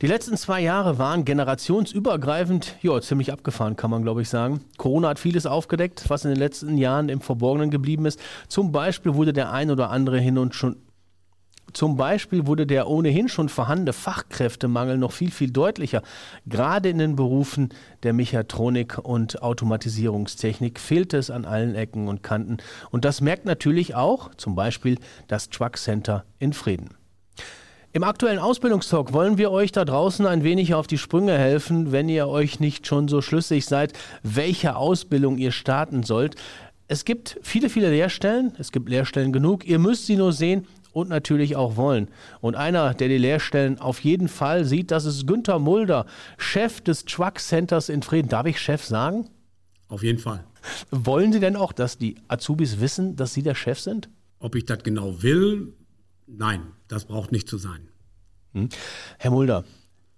Die 0.00 0.06
letzten 0.06 0.36
zwei 0.36 0.60
Jahre 0.60 0.98
waren 0.98 1.24
generationsübergreifend, 1.24 2.76
ja, 2.82 3.00
ziemlich 3.00 3.32
abgefahren, 3.32 3.74
kann 3.74 3.90
man 3.90 4.04
glaube 4.04 4.22
ich 4.22 4.28
sagen. 4.28 4.60
Corona 4.76 5.08
hat 5.08 5.18
vieles 5.18 5.44
aufgedeckt, 5.44 6.04
was 6.06 6.24
in 6.24 6.30
den 6.30 6.38
letzten 6.38 6.78
Jahren 6.78 7.08
im 7.08 7.20
Verborgenen 7.20 7.72
geblieben 7.72 8.06
ist. 8.06 8.20
Zum 8.46 8.70
Beispiel 8.70 9.14
wurde 9.14 9.32
der 9.32 9.50
ein 9.50 9.72
oder 9.72 9.90
andere 9.90 10.20
hin 10.20 10.38
und 10.38 10.54
schon 10.54 10.76
zum 11.72 11.96
Beispiel 11.96 12.46
wurde 12.46 12.66
der 12.66 12.88
ohnehin 12.88 13.28
schon 13.28 13.48
vorhandene 13.48 13.92
Fachkräftemangel 13.92 14.96
noch 14.96 15.12
viel, 15.12 15.30
viel 15.30 15.50
deutlicher. 15.50 16.02
Gerade 16.46 16.88
in 16.88 16.98
den 16.98 17.16
Berufen 17.16 17.70
der 18.04 18.12
Mechatronik 18.12 18.98
und 18.98 19.42
Automatisierungstechnik 19.42 20.80
fehlt 20.80 21.12
es 21.12 21.30
an 21.30 21.44
allen 21.44 21.74
Ecken 21.74 22.08
und 22.08 22.22
Kanten. 22.22 22.58
Und 22.90 23.04
das 23.04 23.20
merkt 23.20 23.44
natürlich 23.44 23.94
auch 23.94 24.34
zum 24.36 24.54
Beispiel 24.54 24.98
das 25.26 25.50
Truck 25.50 25.76
Center 25.76 26.24
in 26.38 26.52
Frieden. 26.52 26.97
Im 27.94 28.04
aktuellen 28.04 28.38
Ausbildungstalk 28.38 29.14
wollen 29.14 29.38
wir 29.38 29.50
euch 29.50 29.72
da 29.72 29.86
draußen 29.86 30.26
ein 30.26 30.44
wenig 30.44 30.74
auf 30.74 30.86
die 30.86 30.98
Sprünge 30.98 31.38
helfen, 31.38 31.90
wenn 31.90 32.10
ihr 32.10 32.28
euch 32.28 32.60
nicht 32.60 32.86
schon 32.86 33.08
so 33.08 33.22
schlüssig 33.22 33.64
seid, 33.64 33.94
welche 34.22 34.76
Ausbildung 34.76 35.38
ihr 35.38 35.52
starten 35.52 36.02
sollt. 36.02 36.36
Es 36.86 37.06
gibt 37.06 37.38
viele, 37.42 37.70
viele 37.70 37.88
Lehrstellen, 37.88 38.52
es 38.58 38.72
gibt 38.72 38.90
Lehrstellen 38.90 39.32
genug, 39.32 39.66
ihr 39.66 39.78
müsst 39.78 40.04
sie 40.04 40.16
nur 40.16 40.34
sehen 40.34 40.66
und 40.92 41.08
natürlich 41.08 41.56
auch 41.56 41.76
wollen. 41.76 42.08
Und 42.42 42.56
einer, 42.56 42.92
der 42.92 43.08
die 43.08 43.16
Lehrstellen 43.16 43.78
auf 43.78 44.00
jeden 44.00 44.28
Fall 44.28 44.66
sieht, 44.66 44.90
das 44.90 45.06
ist 45.06 45.26
Günther 45.26 45.58
Mulder, 45.58 46.04
Chef 46.36 46.82
des 46.82 47.06
Truck 47.06 47.38
Centers 47.40 47.88
in 47.88 48.02
Frieden. 48.02 48.28
Darf 48.28 48.46
ich 48.46 48.60
Chef 48.60 48.84
sagen? 48.84 49.30
Auf 49.88 50.02
jeden 50.02 50.18
Fall. 50.18 50.44
Wollen 50.90 51.32
Sie 51.32 51.40
denn 51.40 51.56
auch, 51.56 51.72
dass 51.72 51.96
die 51.96 52.16
Azubis 52.28 52.80
wissen, 52.80 53.16
dass 53.16 53.32
Sie 53.32 53.42
der 53.42 53.54
Chef 53.54 53.80
sind? 53.80 54.10
Ob 54.40 54.54
ich 54.54 54.66
das 54.66 54.82
genau 54.82 55.22
will, 55.22 55.72
Nein, 56.28 56.62
das 56.88 57.06
braucht 57.06 57.32
nicht 57.32 57.48
zu 57.48 57.56
sein. 57.56 57.88
Hm. 58.52 58.68
Herr 59.18 59.30
Mulder, 59.30 59.64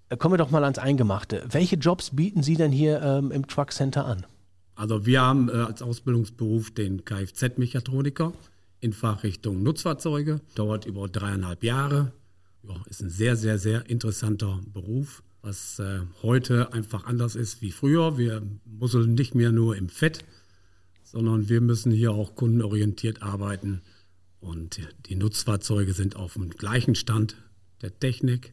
äh, 0.09 0.17
kommen 0.17 0.35
wir 0.35 0.39
doch 0.39 0.51
mal 0.51 0.65
ans 0.65 0.79
Eingemachte. 0.79 1.45
Welche 1.51 1.77
Jobs 1.77 2.11
bieten 2.11 2.43
Sie 2.43 2.57
denn 2.57 2.73
hier 2.73 3.01
ähm, 3.01 3.31
im 3.31 3.47
Truck 3.47 3.73
Center 3.73 4.05
an? 4.05 4.27
Also 4.75 5.07
wir 5.07 5.21
haben 5.21 5.49
äh, 5.49 5.53
als 5.53 5.83
Ausbildungsberuf 5.83 6.73
den 6.73 7.05
Kfz-Mechatroniker 7.05 8.33
in 8.81 8.93
Fachrichtung 8.93 9.63
Nutzfahrzeuge. 9.63 10.41
Dauert 10.55 10.85
über 10.85 11.09
dreieinhalb 11.09 11.63
Jahre. 11.63 12.13
Ja, 12.63 12.75
ist 12.89 13.03
ein 13.03 13.11
sehr, 13.11 13.37
sehr, 13.37 13.59
sehr 13.59 13.89
interessanter 13.89 14.61
Beruf, 14.73 15.23
was 15.43 15.79
äh, 15.79 16.01
heute 16.23 16.73
einfach 16.73 17.05
anders 17.05 17.37
ist 17.37 17.63
wie 17.63 17.71
früher. 17.71 18.19
Wir 18.19 18.43
musseln 18.65 19.15
nicht 19.15 19.35
mehr 19.35 19.53
nur 19.53 19.77
im 19.77 19.89
Fett, 19.89 20.25
sondern 21.05 21.49
wir 21.49 21.61
müssen 21.61 21.93
hier 21.93 22.13
auch 22.13 22.35
kundenorientiert 22.35 23.23
arbeiten 23.23 23.81
und 24.41 24.81
die 25.07 25.17
Nutzfahrzeuge 25.17 25.93
sind 25.93 26.17
auf 26.17 26.35
dem 26.35 26.51
gleichen 26.51 26.95
Stand 26.95 27.37
der 27.83 27.99
Technik 27.99 28.53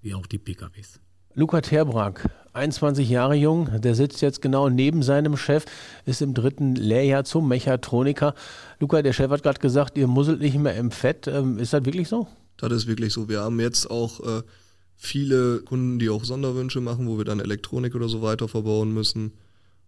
wie 0.00 0.14
auch 0.14 0.26
die 0.26 0.38
PKWs. 0.38 1.00
Luca 1.34 1.60
Terbrack, 1.60 2.28
21 2.52 3.08
Jahre 3.08 3.36
jung, 3.36 3.80
der 3.80 3.94
sitzt 3.94 4.20
jetzt 4.22 4.42
genau 4.42 4.68
neben 4.68 5.02
seinem 5.02 5.36
Chef, 5.36 5.64
ist 6.04 6.20
im 6.20 6.34
dritten 6.34 6.74
Lehrjahr 6.74 7.24
zum 7.24 7.46
Mechatroniker. 7.46 8.34
Luca, 8.80 9.02
der 9.02 9.12
Chef 9.12 9.30
hat 9.30 9.42
gerade 9.42 9.60
gesagt, 9.60 9.96
ihr 9.96 10.08
musselt 10.08 10.40
nicht 10.40 10.58
mehr 10.58 10.74
im 10.74 10.90
Fett. 10.90 11.28
Ähm, 11.28 11.58
ist 11.58 11.72
das 11.72 11.84
wirklich 11.84 12.08
so? 12.08 12.26
Das 12.56 12.72
ist 12.72 12.86
wirklich 12.88 13.12
so. 13.12 13.28
Wir 13.28 13.40
haben 13.40 13.60
jetzt 13.60 13.88
auch 13.88 14.20
äh, 14.20 14.42
viele 14.96 15.60
Kunden, 15.60 16.00
die 16.00 16.10
auch 16.10 16.24
Sonderwünsche 16.24 16.80
machen, 16.80 17.06
wo 17.06 17.18
wir 17.18 17.24
dann 17.24 17.38
Elektronik 17.38 17.94
oder 17.94 18.08
so 18.08 18.20
weiter 18.20 18.48
verbauen 18.48 18.92
müssen. 18.92 19.32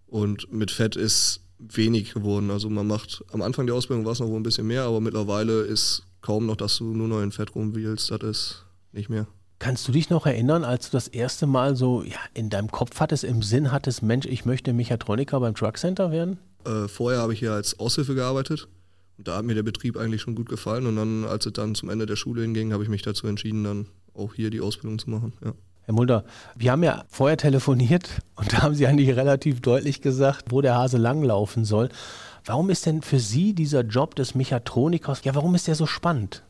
Und 0.07 0.53
mit 0.53 0.71
Fett 0.71 0.95
ist 0.95 1.41
wenig 1.61 2.15
geworden. 2.15 2.51
Also 2.51 2.71
man 2.71 2.87
macht, 2.87 3.25
am 3.33 3.43
Anfang 3.43 3.67
der 3.67 3.77
Ausbildung 3.77 4.05
war 4.05 4.13
es 4.13 4.21
noch 4.21 4.29
wohl 4.29 4.41
ein 4.41 4.43
bisschen 4.43 4.67
mehr, 4.67 4.85
aber 4.85 5.01
mittlerweile 5.01 5.63
ist 5.63 6.03
kaum 6.21 6.47
noch, 6.47 6.57
dass 6.57 6.79
du 6.79 6.85
nur 6.85 7.09
noch 7.09 7.23
in 7.23 7.33
Fett 7.33 7.55
rumwühlst. 7.55 8.11
Das 8.11 8.23
ist 8.23 8.67
nicht 8.93 9.09
mehr. 9.09 9.27
Kannst 9.59 9.87
du 9.87 9.93
dich 9.93 10.09
noch 10.09 10.25
erinnern, 10.25 10.65
als 10.65 10.91
du 10.91 10.97
das 10.97 11.07
erste 11.07 11.47
Mal 11.47 11.77
so 11.77 12.03
ja, 12.03 12.17
in 12.33 12.49
deinem 12.49 12.71
Kopf 12.71 12.99
hattest, 12.99 13.25
im 13.25 13.43
Sinn 13.43 13.71
hattest, 13.71 14.03
Mensch, 14.03 14.27
ich 14.27 14.47
möchte 14.47 14.73
Mechatroniker 14.73 15.39
beim 15.39 15.55
Truck 15.55 15.77
Center 15.77 16.11
werden? 16.11 16.39
Äh, 16.65 16.89
vorher 16.89 17.21
habe 17.21 17.35
ich 17.35 17.41
hier 17.41 17.53
als 17.53 17.79
Aushilfe 17.79 18.15
gearbeitet. 18.15 18.69
Und 19.19 19.29
da 19.29 19.37
hat 19.37 19.45
mir 19.45 19.55
der 19.55 19.63
Betrieb 19.63 19.99
eigentlich 19.99 20.23
schon 20.23 20.35
gut 20.35 20.49
gefallen. 20.49 20.87
Und 20.87 20.97
dann, 20.97 21.25
als 21.25 21.45
es 21.45 21.53
dann 21.53 21.75
zum 21.75 21.91
Ende 21.91 22.07
der 22.07 22.17
Schule 22.17 22.41
hinging, 22.41 22.73
habe 22.73 22.83
ich 22.83 22.89
mich 22.89 23.03
dazu 23.03 23.27
entschieden, 23.27 23.65
dann 23.65 23.87
auch 24.15 24.33
hier 24.33 24.49
die 24.49 24.63
Ausbildung 24.63 24.99
zu 24.99 25.11
machen. 25.11 25.35
Ja. 25.45 25.53
Herr 25.83 25.95
Mulder, 25.95 26.25
wir 26.57 26.73
haben 26.73 26.83
ja 26.83 27.05
vorher 27.09 27.37
telefoniert 27.37 28.21
und 28.37 28.53
da 28.53 28.63
haben 28.63 28.75
Sie 28.75 28.87
eigentlich 28.87 29.17
relativ 29.17 29.61
deutlich 29.61 30.01
gesagt, 30.03 30.47
wo 30.51 30.61
der 30.61 30.75
Hase 30.77 30.99
langlaufen 30.99 31.65
soll. 31.65 31.89
Warum 32.45 32.71
ist 32.71 32.87
denn 32.87 33.03
für 33.03 33.19
Sie 33.19 33.55
dieser 33.55 33.83
Job 33.83 34.15
des 34.15 34.35
Mechatronikers, 34.35 35.25
ja, 35.25 35.35
warum 35.35 35.55
ist 35.55 35.67
der 35.69 35.75
so 35.75 35.87
spannend? 35.87 36.43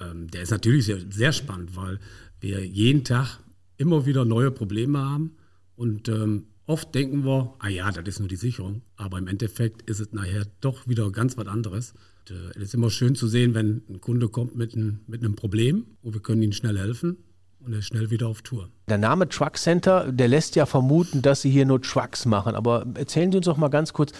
Ähm, 0.00 0.30
der 0.30 0.42
ist 0.42 0.50
natürlich 0.50 0.86
sehr, 0.86 0.98
sehr, 1.10 1.32
spannend, 1.32 1.76
weil 1.76 1.98
wir 2.40 2.64
jeden 2.66 3.04
Tag 3.04 3.40
immer 3.76 4.06
wieder 4.06 4.24
neue 4.24 4.50
Probleme 4.50 4.98
haben 4.98 5.36
und 5.74 6.08
ähm, 6.08 6.46
oft 6.66 6.94
denken 6.94 7.24
wir, 7.24 7.54
ah 7.58 7.68
ja, 7.68 7.90
das 7.90 8.06
ist 8.06 8.20
nur 8.20 8.28
die 8.28 8.36
Sicherung, 8.36 8.82
aber 8.96 9.18
im 9.18 9.26
Endeffekt 9.26 9.82
ist 9.82 10.00
es 10.00 10.12
nachher 10.12 10.46
doch 10.60 10.86
wieder 10.86 11.10
ganz 11.10 11.36
was 11.36 11.46
anderes. 11.46 11.94
Und, 12.28 12.36
äh, 12.36 12.50
es 12.56 12.62
ist 12.64 12.74
immer 12.74 12.90
schön 12.90 13.14
zu 13.14 13.26
sehen, 13.26 13.54
wenn 13.54 13.82
ein 13.88 14.00
Kunde 14.00 14.28
kommt 14.28 14.56
mit, 14.56 14.74
ein, 14.74 15.00
mit 15.06 15.22
einem 15.22 15.36
Problem 15.36 15.86
und 16.02 16.14
wir 16.14 16.20
können 16.20 16.42
ihm 16.42 16.52
schnell 16.52 16.78
helfen 16.78 17.18
und 17.66 17.72
er 17.72 17.80
ist 17.80 17.86
schnell 17.86 18.10
wieder 18.10 18.28
auf 18.28 18.42
Tour. 18.42 18.68
Der 18.88 18.98
Name 18.98 19.28
Truck 19.28 19.56
Center, 19.58 20.10
der 20.12 20.28
lässt 20.28 20.56
ja 20.56 20.66
vermuten, 20.66 21.22
dass 21.22 21.42
Sie 21.42 21.50
hier 21.50 21.66
nur 21.66 21.82
Trucks 21.82 22.24
machen. 22.24 22.54
Aber 22.54 22.86
erzählen 22.94 23.30
Sie 23.30 23.38
uns 23.38 23.46
doch 23.46 23.56
mal 23.56 23.68
ganz 23.68 23.92
kurz, 23.92 24.12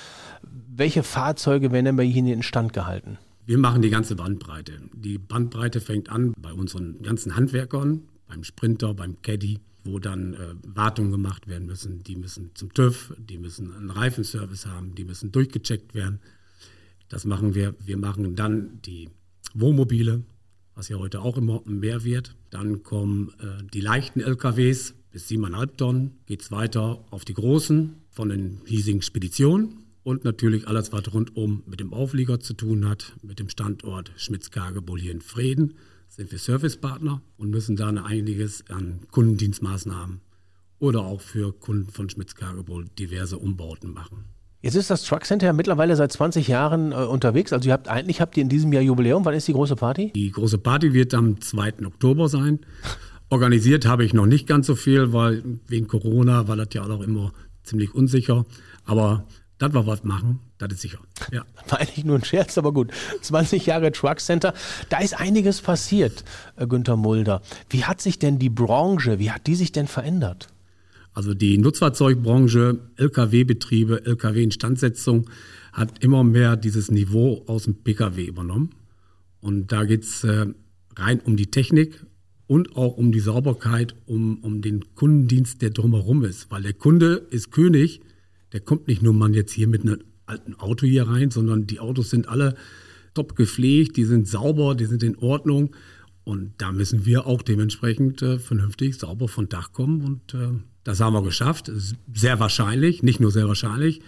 welche 0.43 1.03
Fahrzeuge 1.03 1.73
werden 1.73 1.87
denn 1.87 1.97
bei 1.97 2.05
Ihnen 2.05 2.29
in 2.29 2.43
Stand 2.43 2.73
gehalten? 2.73 3.19
Wir 3.47 3.59
machen 3.59 3.81
die 3.81 3.91
ganze 3.91 4.17
Bandbreite. 4.17 4.73
Die 4.93 5.19
Bandbreite 5.19 5.81
fängt 5.81 6.11
an 6.11 6.34
bei 6.37 6.53
unseren 6.53 7.01
ganzen 7.03 7.37
Handwerkern, 7.37 8.03
beim 8.27 8.43
Sprinter, 8.43 8.93
beim 8.93 9.23
Caddy, 9.23 9.61
wo 9.84 10.01
dann 10.01 10.34
äh, 10.34 10.55
Wartungen 10.67 11.13
gemacht 11.13 11.47
werden 11.47 11.67
müssen. 11.67 12.03
Die 12.03 12.17
müssen 12.17 12.51
zum 12.55 12.75
TÜV, 12.75 13.15
die 13.19 13.39
müssen 13.39 13.73
einen 13.73 13.91
Reifenservice 13.91 14.67
haben, 14.67 14.97
die 14.97 15.05
müssen 15.05 15.31
durchgecheckt 15.31 15.95
werden. 15.95 16.21
Das 17.09 17.25
machen 17.25 17.55
wir. 17.55 17.77
Wir 17.78 17.97
machen 17.97 18.34
dann 18.34 18.81
die 18.84 19.09
Wohnmobile, 19.55 20.25
was 20.76 20.88
ja 20.88 20.98
heute 20.98 21.22
auch 21.22 21.37
immer 21.37 21.62
mehr 21.64 22.04
wird. 22.04 22.37
Dann 22.50 22.84
kommen 22.84 23.32
äh, 23.41 23.64
die 23.72 23.81
leichten 23.81 24.20
LKWs 24.20 24.94
bis 25.10 25.28
7,5 25.28 25.76
Tonnen. 25.76 26.10
Geht 26.26 26.42
es 26.42 26.53
weiter 26.53 27.04
auf 27.10 27.25
die 27.25 27.34
großen 27.34 27.94
von 28.10 28.28
den 28.28 28.60
hiesigen 28.66 29.03
Speditionen. 29.03 29.78
Und 30.04 30.22
natürlich 30.22 30.69
alles, 30.69 30.92
was 30.92 31.12
rundum 31.12 31.65
mit 31.66 31.81
dem 31.81 31.92
Auflieger 31.92 32.38
zu 32.38 32.54
tun 32.54 32.88
hat, 32.88 33.16
mit 33.22 33.41
dem 33.41 33.48
Standort 33.48 34.12
Schmitz-Kargebol 34.16 35.00
hier 35.00 35.10
in 35.10 35.20
Frieden, 35.20 35.75
sind 36.09 36.31
wir 36.31 36.38
Servicepartner 36.38 37.22
und 37.38 37.50
müssen 37.50 37.75
da 37.75 37.88
einiges 37.88 38.70
an 38.70 39.00
Kundendienstmaßnahmen 39.10 40.20
oder 40.78 41.00
auch 41.00 41.20
für 41.20 41.53
Kunden 41.53 41.91
von 41.91 42.09
Schmitz-Kargebol 42.09 42.86
diverse 42.98 43.38
Umbauten 43.38 43.92
machen. 43.92 44.35
Jetzt 44.62 44.75
ist 44.75 44.91
das 44.91 45.05
Truck 45.05 45.25
Center 45.25 45.47
ja 45.47 45.53
mittlerweile 45.53 45.94
seit 45.97 46.12
20 46.12 46.49
Jahren 46.49 46.93
äh, 46.93 46.97
unterwegs. 46.97 47.53
Also 47.53 47.69
ihr 47.69 47.72
habt 47.72 47.89
eigentlich 47.89 48.21
habt 48.21 48.37
ihr 48.37 48.43
in 48.43 48.49
diesem 48.49 48.72
Jahr 48.72 48.83
Jubiläum. 48.83 49.25
Wann 49.25 49.34
ist 49.34 49.47
die 49.49 49.53
große 49.53 49.77
Party? 49.77 50.12
Die 50.15 50.31
große 50.31 50.59
Party 50.59 50.93
wird 50.93 51.15
am 51.15 51.41
2. 51.41 51.87
Oktober 51.87 52.28
sein. 52.28 52.61
Organisiert 53.28 53.87
habe 53.87 54.05
ich 54.05 54.15
noch 54.15 54.27
nicht 54.27 54.47
ganz 54.47 54.66
so 54.66 54.75
viel, 54.75 55.12
weil 55.12 55.43
wegen 55.66 55.89
Corona 55.89 56.49
war 56.49 56.56
das 56.56 56.69
ja 56.72 56.84
auch 56.84 57.03
immer 57.03 57.33
ziemlich 57.65 57.95
unsicher. 57.95 58.45
Aber 58.84 59.25
das 59.59 59.72
war 59.72 59.87
was 59.87 60.05
machen, 60.05 60.41
das 60.59 60.72
ist 60.72 60.83
sicher. 60.83 60.99
Ja. 61.33 61.45
War 61.69 61.81
eigentlich 61.81 62.05
nur 62.05 62.16
ein 62.16 62.25
Scherz, 62.25 62.59
aber 62.59 62.72
gut. 62.72 62.93
20 63.22 63.66
Jahre 63.66 63.91
Truck 63.91 64.21
Center, 64.21 64.53
da 64.89 64.99
ist 64.99 65.19
einiges 65.19 65.61
passiert, 65.61 66.25
äh, 66.56 66.66
Günther 66.66 66.97
Mulder. 66.97 67.41
Wie 67.71 67.84
hat 67.84 68.00
sich 68.00 68.19
denn 68.19 68.39
die 68.39 68.50
Branche, 68.50 69.19
wie 69.19 69.31
hat 69.31 69.47
die 69.47 69.55
sich 69.55 69.72
denn 69.72 69.87
verändert? 69.87 70.49
Also 71.16 71.32
die 71.32 71.56
Nutzfahrzeugbranche, 71.56 72.78
Lkw-Betriebe, 72.97 74.04
Lkw-Instandsetzung 74.04 75.31
hat 75.72 76.04
immer 76.04 76.22
mehr 76.25 76.56
dieses 76.56 76.91
Niveau 76.91 77.43
aus 77.47 77.65
dem 77.65 77.77
Pkw 77.77 78.22
übernommen. 78.22 78.75
Und 79.41 79.72
da 79.72 79.84
geht 79.84 80.03
es 80.03 80.25
äh, 80.25 80.44
rein 80.94 81.21
um 81.21 81.38
die 81.38 81.50
Technik 81.50 82.04
und 82.47 82.77
auch 82.77 82.99
um 82.99 83.12
die 83.12 83.21
Sauberkeit, 83.21 83.94
um, 84.04 84.44
um 84.44 84.60
den 84.60 84.94
Kundendienst, 84.94 85.62
der 85.62 85.71
drumherum 85.71 86.22
ist. 86.22 86.51
Weil 86.51 86.60
der 86.60 86.74
Kunde 86.74 87.27
ist 87.30 87.51
König, 87.51 88.03
der 88.53 88.60
kommt 88.60 88.86
nicht 88.86 89.01
nur 89.01 89.15
mal 89.15 89.34
jetzt 89.34 89.53
hier 89.53 89.68
mit 89.68 89.84
einem 89.84 90.01
alten 90.27 90.54
Auto 90.57 90.84
hier 90.86 91.09
rein, 91.09 91.30
sondern 91.30 91.66
die 91.66 91.80
Autos 91.80 92.10
sind 92.10 92.28
alle 92.28 92.57
top 93.15 93.36
gepflegt, 93.36 93.97
die 93.97 94.04
sind 94.04 94.28
sauber, 94.28 94.74
die 94.74 94.84
sind 94.84 95.03
in 95.03 95.16
Ordnung. 95.16 95.74
Und 96.24 96.53
da 96.59 96.72
müssen 96.72 97.07
wir 97.07 97.27
auch 97.27 97.41
dementsprechend 97.41 98.21
äh, 98.21 98.39
vernünftig 98.39 98.98
sauber 98.98 99.28
von 99.28 99.48
Dach 99.48 99.72
kommen 99.72 100.03
und 100.03 100.34
äh, 100.34 100.59
das 100.86 101.00
haben 101.00 101.15
wir 101.15 101.22
geschafft. 101.22 101.71
Sehr 102.15 102.38
wahrscheinlich, 102.38 103.03
nicht 103.03 103.18
nur 103.18 103.33
sehr 103.33 103.48
wahrscheinlich. 103.48 104.03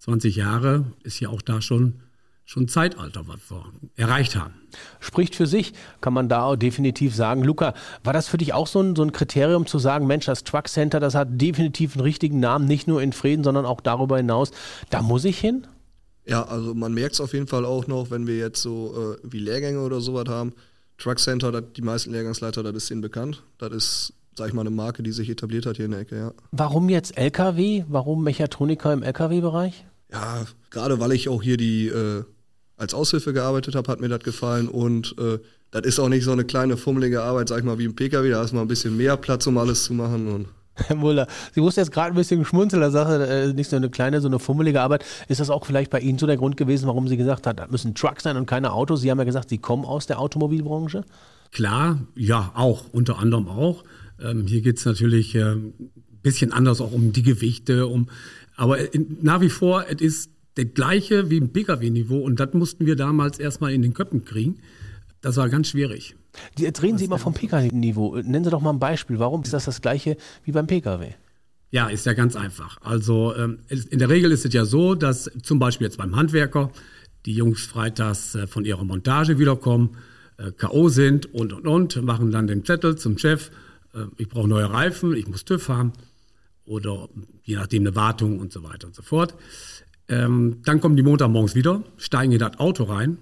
20 0.00 0.36
Jahre 0.36 0.84
ist 1.02 1.20
ja 1.20 1.30
auch 1.30 1.40
da 1.40 1.62
schon 1.62 2.00
schon 2.44 2.66
Zeitalter, 2.66 3.28
was 3.28 3.40
wir 3.50 3.62
erreicht 3.96 4.34
haben. 4.34 4.54
Spricht 5.00 5.34
für 5.34 5.46
sich, 5.46 5.74
kann 6.00 6.14
man 6.14 6.30
da 6.30 6.44
auch 6.44 6.56
definitiv 6.56 7.14
sagen. 7.14 7.44
Luca, 7.44 7.74
war 8.04 8.14
das 8.14 8.26
für 8.26 8.38
dich 8.38 8.54
auch 8.54 8.66
so 8.66 8.80
ein, 8.80 8.96
so 8.96 9.02
ein 9.02 9.12
Kriterium 9.12 9.66
zu 9.66 9.78
sagen, 9.78 10.06
Mensch, 10.06 10.24
das 10.24 10.44
Truck 10.44 10.68
Center, 10.68 10.98
das 10.98 11.14
hat 11.14 11.28
definitiv 11.32 11.94
einen 11.94 12.02
richtigen 12.02 12.40
Namen, 12.40 12.64
nicht 12.64 12.88
nur 12.88 13.02
in 13.02 13.12
Frieden, 13.12 13.44
sondern 13.44 13.66
auch 13.66 13.82
darüber 13.82 14.16
hinaus. 14.16 14.50
Da 14.88 15.02
muss 15.02 15.26
ich 15.26 15.38
hin? 15.38 15.66
Ja, 16.24 16.42
also 16.42 16.74
man 16.74 16.94
merkt 16.94 17.14
es 17.14 17.20
auf 17.20 17.34
jeden 17.34 17.48
Fall 17.48 17.66
auch 17.66 17.86
noch, 17.86 18.10
wenn 18.10 18.26
wir 18.26 18.38
jetzt 18.38 18.62
so 18.62 19.16
äh, 19.22 19.30
wie 19.30 19.40
Lehrgänge 19.40 19.80
oder 19.80 20.00
sowas 20.00 20.28
haben. 20.28 20.54
Truck 20.96 21.18
Center, 21.18 21.60
die 21.60 21.82
meisten 21.82 22.12
Lehrgangsleiter, 22.12 22.62
das 22.62 22.74
ist 22.74 22.90
ihnen 22.90 23.02
bekannt. 23.02 23.42
Das 23.58 23.72
ist 23.72 24.12
sag 24.38 24.48
ich 24.48 24.54
mal, 24.54 24.62
eine 24.62 24.70
Marke, 24.70 25.02
die 25.02 25.12
sich 25.12 25.28
etabliert 25.28 25.66
hat 25.66 25.76
hier 25.76 25.84
in 25.84 25.90
der 25.90 26.00
Ecke, 26.00 26.16
ja. 26.16 26.32
Warum 26.52 26.88
jetzt 26.88 27.18
LKW? 27.18 27.84
Warum 27.88 28.24
Mechatroniker 28.24 28.92
im 28.92 29.02
LKW-Bereich? 29.02 29.84
Ja, 30.10 30.46
gerade 30.70 30.98
weil 31.00 31.12
ich 31.12 31.28
auch 31.28 31.42
hier 31.42 31.58
die 31.58 31.88
äh, 31.88 32.24
als 32.78 32.94
Aushilfe 32.94 33.32
gearbeitet 33.32 33.74
habe, 33.74 33.90
hat 33.92 34.00
mir 34.00 34.08
das 34.08 34.20
gefallen 34.20 34.68
und 34.68 35.14
äh, 35.18 35.38
das 35.70 35.82
ist 35.82 35.98
auch 35.98 36.08
nicht 36.08 36.24
so 36.24 36.32
eine 36.32 36.44
kleine 36.44 36.78
fummelige 36.78 37.22
Arbeit, 37.22 37.48
sag 37.48 37.58
ich 37.58 37.64
mal, 37.64 37.78
wie 37.78 37.84
im 37.84 37.94
PKW, 37.94 38.30
da 38.30 38.42
ist 38.42 38.54
mal 38.54 38.62
ein 38.62 38.68
bisschen 38.68 38.96
mehr 38.96 39.18
Platz, 39.18 39.46
um 39.46 39.58
alles 39.58 39.84
zu 39.84 39.92
machen 39.92 40.28
und 40.28 40.46
Herr 40.86 40.96
Muller, 40.96 41.26
Sie 41.52 41.60
mussten 41.60 41.80
jetzt 41.80 41.90
gerade 41.90 42.10
ein 42.10 42.14
bisschen 42.14 42.44
schmunzeln, 42.44 42.80
da 42.80 42.90
Sache, 42.90 43.26
äh, 43.26 43.52
nicht 43.52 43.68
so 43.68 43.74
eine 43.74 43.90
kleine, 43.90 44.20
so 44.20 44.28
eine 44.28 44.38
fummelige 44.38 44.80
Arbeit. 44.80 45.04
Ist 45.26 45.40
das 45.40 45.50
auch 45.50 45.66
vielleicht 45.66 45.90
bei 45.90 45.98
Ihnen 45.98 46.18
so 46.18 46.26
der 46.26 46.36
Grund 46.36 46.56
gewesen, 46.56 46.86
warum 46.86 47.08
Sie 47.08 47.16
gesagt 47.16 47.48
haben, 47.48 47.56
das 47.56 47.68
müssen 47.70 47.96
Trucks 47.96 48.22
sein 48.22 48.36
und 48.36 48.46
keine 48.46 48.72
Autos? 48.72 49.00
Sie 49.00 49.10
haben 49.10 49.18
ja 49.18 49.24
gesagt, 49.24 49.48
Sie 49.48 49.58
kommen 49.58 49.84
aus 49.84 50.06
der 50.06 50.20
Automobilbranche. 50.20 51.04
Klar, 51.50 51.98
ja, 52.14 52.52
auch, 52.54 52.84
unter 52.92 53.18
anderem 53.18 53.48
auch. 53.48 53.82
Ähm, 54.20 54.46
hier 54.46 54.60
geht 54.60 54.78
es 54.78 54.84
natürlich 54.84 55.34
äh, 55.34 55.52
ein 55.52 55.92
bisschen 56.22 56.52
anders 56.52 56.80
auch 56.80 56.92
um 56.92 57.12
die 57.12 57.22
Gewichte, 57.22 57.86
um, 57.86 58.08
aber 58.56 58.92
in, 58.92 59.18
nach 59.22 59.40
wie 59.40 59.48
vor, 59.48 59.84
es 59.88 60.00
ist 60.00 60.30
der 60.56 60.64
gleiche 60.64 61.30
wie 61.30 61.36
im 61.36 61.52
Pkw-Niveau 61.52 62.18
und 62.18 62.40
das 62.40 62.52
mussten 62.54 62.86
wir 62.86 62.96
damals 62.96 63.38
erstmal 63.38 63.72
in 63.72 63.82
den 63.82 63.94
Köpfen 63.94 64.24
kriegen. 64.24 64.58
Das 65.20 65.36
war 65.36 65.48
ganz 65.48 65.68
schwierig. 65.68 66.16
Jetzt 66.58 66.82
reden 66.82 66.98
Sie 66.98 67.04
immer 67.04 67.18
vom 67.18 67.34
Pkw-Niveau. 67.34 68.16
Nennen 68.16 68.44
Sie 68.44 68.50
doch 68.50 68.60
mal 68.60 68.70
ein 68.70 68.78
Beispiel. 68.78 69.18
Warum 69.18 69.42
ist 69.42 69.52
das 69.52 69.64
das 69.64 69.80
gleiche 69.80 70.16
wie 70.44 70.52
beim 70.52 70.66
Pkw? 70.66 71.12
Ja, 71.70 71.88
ist 71.88 72.06
ja 72.06 72.14
ganz 72.14 72.34
einfach. 72.34 72.78
Also 72.82 73.34
ähm, 73.36 73.58
in 73.68 73.98
der 73.98 74.08
Regel 74.08 74.32
ist 74.32 74.44
es 74.46 74.52
ja 74.52 74.64
so, 74.64 74.94
dass 74.94 75.30
zum 75.42 75.58
Beispiel 75.58 75.86
jetzt 75.86 75.98
beim 75.98 76.16
Handwerker 76.16 76.70
die 77.26 77.34
Jungs 77.34 77.66
freitags 77.66 78.34
äh, 78.34 78.46
von 78.46 78.64
ihrer 78.64 78.84
Montage 78.84 79.38
wiederkommen, 79.38 79.96
äh, 80.38 80.50
K.O. 80.52 80.88
sind 80.88 81.32
und 81.34 81.52
und 81.52 81.66
und, 81.66 82.02
machen 82.02 82.30
dann 82.30 82.46
den 82.46 82.64
Zettel 82.64 82.96
zum 82.96 83.18
Chef, 83.18 83.50
ich 84.16 84.28
brauche 84.28 84.48
neue 84.48 84.70
Reifen, 84.70 85.14
ich 85.14 85.26
muss 85.26 85.44
TÜV 85.44 85.68
haben 85.68 85.92
oder 86.64 87.08
je 87.42 87.56
nachdem 87.56 87.82
eine 87.82 87.96
Wartung 87.96 88.38
und 88.38 88.52
so 88.52 88.62
weiter 88.62 88.86
und 88.86 88.94
so 88.94 89.02
fort. 89.02 89.34
Ähm, 90.08 90.58
dann 90.64 90.80
kommen 90.80 90.96
die 90.96 91.02
Montagmorgens 91.02 91.54
wieder, 91.54 91.82
steigen 91.96 92.32
in 92.32 92.38
das 92.38 92.58
Auto 92.58 92.84
rein 92.84 93.18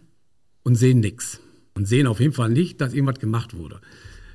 und 0.63 0.77
sehen 0.77 1.01
nichts 1.01 1.41
und 1.75 1.87
sehen 1.87 2.07
auf 2.07 2.21
jeden 2.21 2.33
Fall 2.33 2.51
nicht, 2.51 2.81
dass 2.81 2.93
irgendwas 2.93 3.19
gemacht 3.19 3.57
wurde. 3.57 3.81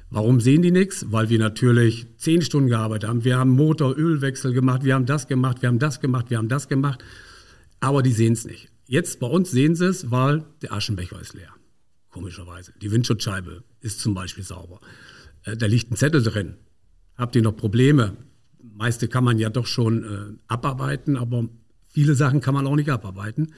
Warum 0.09 0.41
sehen 0.41 0.61
die 0.61 0.71
nichts? 0.71 1.05
Weil 1.09 1.29
wir 1.29 1.39
natürlich 1.39 2.05
zehn 2.17 2.41
Stunden 2.41 2.67
gearbeitet 2.69 3.09
haben. 3.09 3.23
Wir 3.23 3.38
haben 3.38 3.51
Motor, 3.51 3.97
Ölwechsel 3.97 4.51
gemacht, 4.51 4.83
wir 4.83 4.95
haben 4.95 5.05
das 5.05 5.27
gemacht, 5.27 5.61
wir 5.61 5.69
haben 5.69 5.79
das 5.79 6.01
gemacht, 6.01 6.29
wir 6.29 6.38
haben 6.38 6.49
das 6.49 6.67
gemacht. 6.67 7.03
Aber 7.79 8.03
die 8.03 8.11
sehen 8.11 8.33
es 8.33 8.45
nicht. 8.45 8.69
Jetzt 8.88 9.21
bei 9.21 9.27
uns 9.27 9.51
sehen 9.51 9.73
sie 9.73 9.85
es, 9.85 10.11
weil 10.11 10.43
der 10.61 10.73
Aschenbecher 10.73 11.19
ist 11.21 11.33
leer. 11.33 11.53
Komischerweise. 12.09 12.73
Die 12.81 12.91
Windschutzscheibe 12.91 13.63
ist 13.79 14.01
zum 14.01 14.13
Beispiel 14.13 14.43
sauber. 14.43 14.81
Äh, 15.43 15.57
da 15.57 15.65
liegt 15.65 15.91
ein 15.91 15.95
Zettel 15.95 16.23
drin. 16.23 16.55
Habt 17.15 17.35
ihr 17.35 17.41
noch 17.41 17.55
Probleme? 17.55 18.17
Meiste 18.61 19.07
kann 19.07 19.23
man 19.23 19.38
ja 19.38 19.49
doch 19.49 19.67
schon 19.67 20.03
äh, 20.03 20.38
abarbeiten, 20.47 21.17
aber 21.17 21.47
viele 21.88 22.15
Sachen 22.15 22.41
kann 22.41 22.53
man 22.53 22.67
auch 22.67 22.75
nicht 22.75 22.89
abarbeiten. 22.89 23.53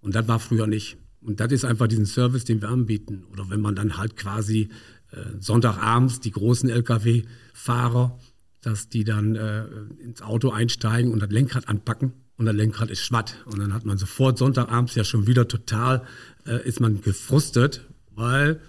Und 0.00 0.14
das 0.14 0.28
war 0.28 0.38
früher 0.38 0.66
nicht. 0.66 0.98
Und 1.20 1.40
das 1.40 1.52
ist 1.52 1.64
einfach 1.64 1.88
diesen 1.88 2.06
Service, 2.06 2.44
den 2.44 2.60
wir 2.62 2.68
anbieten. 2.68 3.24
Oder 3.32 3.50
wenn 3.50 3.60
man 3.60 3.74
dann 3.74 3.96
halt 3.96 4.16
quasi 4.16 4.68
äh, 5.10 5.40
Sonntagabends 5.40 6.20
die 6.20 6.30
großen 6.30 6.68
Lkw-Fahrer, 6.68 8.18
dass 8.62 8.88
die 8.88 9.04
dann 9.04 9.36
äh, 9.36 9.64
ins 10.02 10.22
Auto 10.22 10.50
einsteigen 10.50 11.12
und 11.12 11.20
das 11.20 11.30
Lenkrad 11.30 11.68
anpacken 11.68 12.12
und 12.36 12.46
das 12.46 12.54
Lenkrad 12.54 12.90
ist 12.90 13.00
schwatt. 13.00 13.36
Und 13.46 13.58
dann 13.58 13.72
hat 13.72 13.84
man 13.84 13.98
sofort 13.98 14.38
Sonntagabends 14.38 14.94
ja 14.94 15.04
schon 15.04 15.26
wieder 15.26 15.48
total, 15.48 16.02
äh, 16.46 16.66
ist 16.66 16.80
man 16.80 17.00
gefrustet, 17.00 17.86
weil 18.14 18.60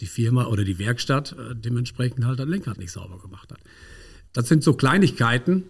die 0.00 0.06
Firma 0.06 0.46
oder 0.46 0.64
die 0.64 0.78
Werkstatt 0.78 1.32
äh, 1.32 1.54
dementsprechend 1.54 2.24
halt 2.24 2.38
das 2.38 2.48
Lenkrad 2.48 2.78
nicht 2.78 2.92
sauber 2.92 3.18
gemacht 3.20 3.52
hat. 3.52 3.60
Das 4.32 4.48
sind 4.48 4.64
so 4.64 4.74
Kleinigkeiten, 4.74 5.64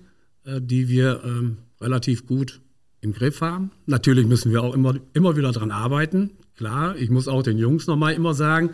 äh, 0.44 0.60
die 0.60 0.88
wir 0.88 1.22
ähm, 1.24 1.58
relativ 1.80 2.26
gut 2.26 2.60
im 3.00 3.12
Griff 3.12 3.40
haben. 3.40 3.70
Natürlich 3.86 4.26
müssen 4.26 4.50
wir 4.50 4.62
auch 4.62 4.74
immer, 4.74 4.94
immer 5.12 5.36
wieder 5.36 5.52
dran 5.52 5.70
arbeiten. 5.70 6.30
Klar, 6.56 6.96
ich 6.96 7.10
muss 7.10 7.28
auch 7.28 7.42
den 7.42 7.58
Jungs 7.58 7.86
nochmal 7.86 8.14
immer 8.14 8.32
sagen, 8.34 8.70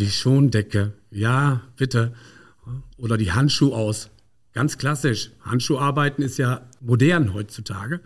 die 0.00 0.10
Schondecke, 0.10 0.92
ja, 1.10 1.62
bitte. 1.76 2.12
Oder 2.98 3.16
die 3.16 3.32
Handschuhe 3.32 3.74
aus. 3.74 4.10
Ganz 4.52 4.76
klassisch. 4.76 5.30
Handschuharbeiten 5.40 6.22
ist 6.22 6.38
ja 6.38 6.68
modern 6.80 7.32
heutzutage. 7.32 8.00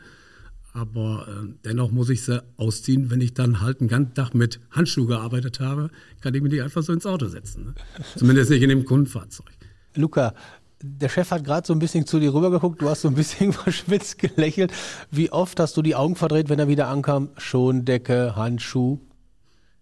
Aber 0.76 1.26
äh, 1.26 1.54
dennoch 1.64 1.90
muss 1.90 2.10
ich 2.10 2.22
sie 2.22 2.42
ausziehen, 2.58 3.10
wenn 3.10 3.22
ich 3.22 3.32
dann 3.32 3.62
halt 3.62 3.80
einen 3.80 3.88
ganzen 3.88 4.12
Tag 4.12 4.34
mit 4.34 4.60
Handschuhen 4.70 5.06
gearbeitet 5.06 5.58
habe, 5.58 5.88
kann 6.20 6.34
ich 6.34 6.42
mir 6.42 6.50
die 6.50 6.60
einfach 6.60 6.82
so 6.82 6.92
ins 6.92 7.06
Auto 7.06 7.28
setzen. 7.28 7.64
Ne? 7.64 7.74
Zumindest 8.14 8.50
nicht 8.50 8.60
in 8.60 8.68
dem 8.68 8.84
Kundenfahrzeug. 8.84 9.46
Luca, 9.94 10.34
der 10.82 11.08
Chef 11.08 11.30
hat 11.30 11.44
gerade 11.44 11.66
so 11.66 11.72
ein 11.72 11.78
bisschen 11.78 12.04
zu 12.04 12.20
dir 12.20 12.34
rübergeguckt, 12.34 12.82
du 12.82 12.90
hast 12.90 13.00
so 13.00 13.08
ein 13.08 13.14
bisschen 13.14 13.52
verschwitzt 13.54 14.18
gelächelt. 14.18 14.70
Wie 15.10 15.32
oft 15.32 15.58
hast 15.60 15.78
du 15.78 15.82
die 15.82 15.94
Augen 15.94 16.14
verdreht, 16.14 16.50
wenn 16.50 16.58
er 16.58 16.68
wieder 16.68 16.88
ankam? 16.88 17.30
Schondecke, 17.38 18.36
Handschuh? 18.36 18.98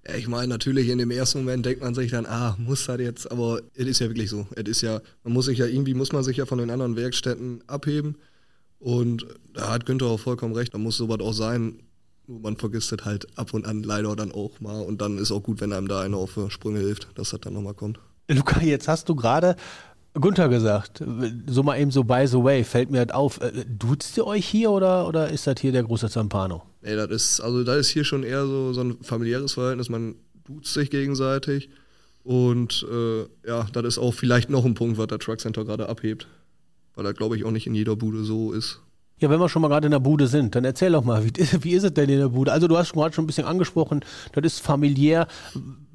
Ja, 0.07 0.15
ich 0.15 0.29
meine, 0.29 0.47
natürlich 0.47 0.91
in 0.91 0.99
dem 0.99 1.11
ersten 1.11 1.39
Moment 1.39 1.67
denkt 1.67 1.83
man 1.83 1.97
sich 1.97 2.13
dann, 2.13 2.25
ah, 2.27 2.55
muss 2.57 2.87
das 2.87 3.01
jetzt, 3.01 3.33
aber 3.33 3.63
es 3.75 3.89
ist 3.89 3.99
ja 3.99 4.07
wirklich 4.07 4.31
so. 4.31 4.47
Es 4.55 4.69
ist 4.69 4.83
ja, 4.83 5.01
man 5.25 5.33
muss 5.33 5.47
sich 5.47 5.59
ja 5.59 5.67
irgendwie, 5.67 5.95
muss 5.95 6.13
man 6.13 6.23
sich 6.23 6.37
ja 6.37 6.47
von 6.47 6.59
den 6.59 6.71
anderen 6.71 6.95
Werkstätten 6.95 7.65
abheben. 7.67 8.15
Und 8.85 9.27
da 9.55 9.73
hat 9.73 9.87
Günther 9.87 10.09
auch 10.09 10.21
vollkommen 10.21 10.55
recht, 10.55 10.75
da 10.75 10.79
muss 10.79 10.99
sowas 10.99 11.21
auch 11.21 11.33
sein. 11.33 11.79
Nur 12.27 12.41
man 12.41 12.59
vergisst 12.59 12.93
es 12.93 13.03
halt 13.07 13.27
ab 13.39 13.55
und 13.55 13.67
an 13.67 13.83
leider 13.83 14.15
dann 14.15 14.31
auch 14.31 14.61
mal. 14.61 14.83
Und 14.83 15.01
dann 15.01 15.17
ist 15.17 15.33
auch 15.33 15.43
gut, 15.43 15.63
wenn 15.63 15.73
einem 15.73 15.89
da 15.89 16.03
einer 16.03 16.19
auf 16.19 16.39
Sprünge 16.49 16.81
hilft, 16.81 17.09
dass 17.15 17.31
das 17.31 17.41
dann 17.41 17.55
nochmal 17.55 17.73
kommt. 17.73 17.99
Luca, 18.29 18.61
jetzt 18.61 18.87
hast 18.87 19.09
du 19.09 19.15
gerade 19.15 19.57
Gunther 20.13 20.51
gesagt, 20.51 21.03
so 21.47 21.63
mal 21.63 21.79
eben 21.79 21.91
so 21.91 22.05
by 22.05 22.27
the 22.27 22.45
way, 22.45 22.63
fällt 22.63 22.91
mir 22.91 23.07
das 23.07 23.15
auf. 23.15 23.41
Äh, 23.41 23.65
duzt 23.67 24.19
ihr 24.19 24.27
euch 24.27 24.47
hier 24.47 24.71
oder, 24.71 25.09
oder 25.09 25.31
ist 25.31 25.47
das 25.47 25.55
hier 25.63 25.73
der 25.73 25.85
große 25.85 26.11
Zampano? 26.11 26.63
Nee, 26.83 26.95
das 26.95 27.11
ist, 27.11 27.41
also 27.41 27.65
da 27.65 27.77
ist 27.77 27.89
hier 27.89 28.05
schon 28.05 28.23
eher 28.23 28.45
so, 28.45 28.75
so 28.75 28.83
ein 28.83 28.99
familiäres 29.03 29.55
Verhältnis, 29.55 29.89
man 29.89 30.17
duzt 30.45 30.75
sich 30.75 30.91
gegenseitig. 30.91 31.71
Und 32.23 32.87
äh, 32.91 33.23
ja, 33.49 33.67
das 33.73 33.85
ist 33.85 33.99
auch 33.99 34.13
vielleicht 34.13 34.51
noch 34.51 34.67
ein 34.67 34.75
Punkt, 34.75 34.99
was 34.99 35.07
der 35.07 35.19
Truck 35.19 35.41
Center 35.41 35.65
gerade 35.65 35.89
abhebt. 35.89 36.27
Weil 36.95 37.05
das, 37.05 37.15
glaube 37.15 37.37
ich, 37.37 37.45
auch 37.45 37.51
nicht 37.51 37.67
in 37.67 37.75
jeder 37.75 37.97
Bude 37.97 38.25
so 38.25 38.53
ist. 38.53 38.81
Ja, 39.19 39.31
wenn 39.31 39.41
wir 39.41 39.49
schon 39.49 39.63
mal 39.63 39.69
gerade 39.69 39.87
in 39.87 39.93
der 39.93 40.01
Bude 40.01 40.27
sind, 40.27 40.55
dann 40.55 40.65
erzähl 40.65 40.93
doch 40.93 41.05
mal, 41.05 41.25
wie, 41.25 41.33
wie 41.63 41.73
ist 41.73 41.85
es 41.85 41.95
denn 41.95 42.09
in 42.09 42.19
der 42.19 42.29
Bude? 42.29 42.53
Also 42.53 42.69
du 42.69 42.77
hast 42.77 42.93
gerade 42.93 43.15
schon 43.15 43.25
ein 43.25 43.27
bisschen 43.27 43.47
angesprochen, 43.47 44.05
das 44.33 44.45
ist 44.45 44.61
familiär. 44.61 45.27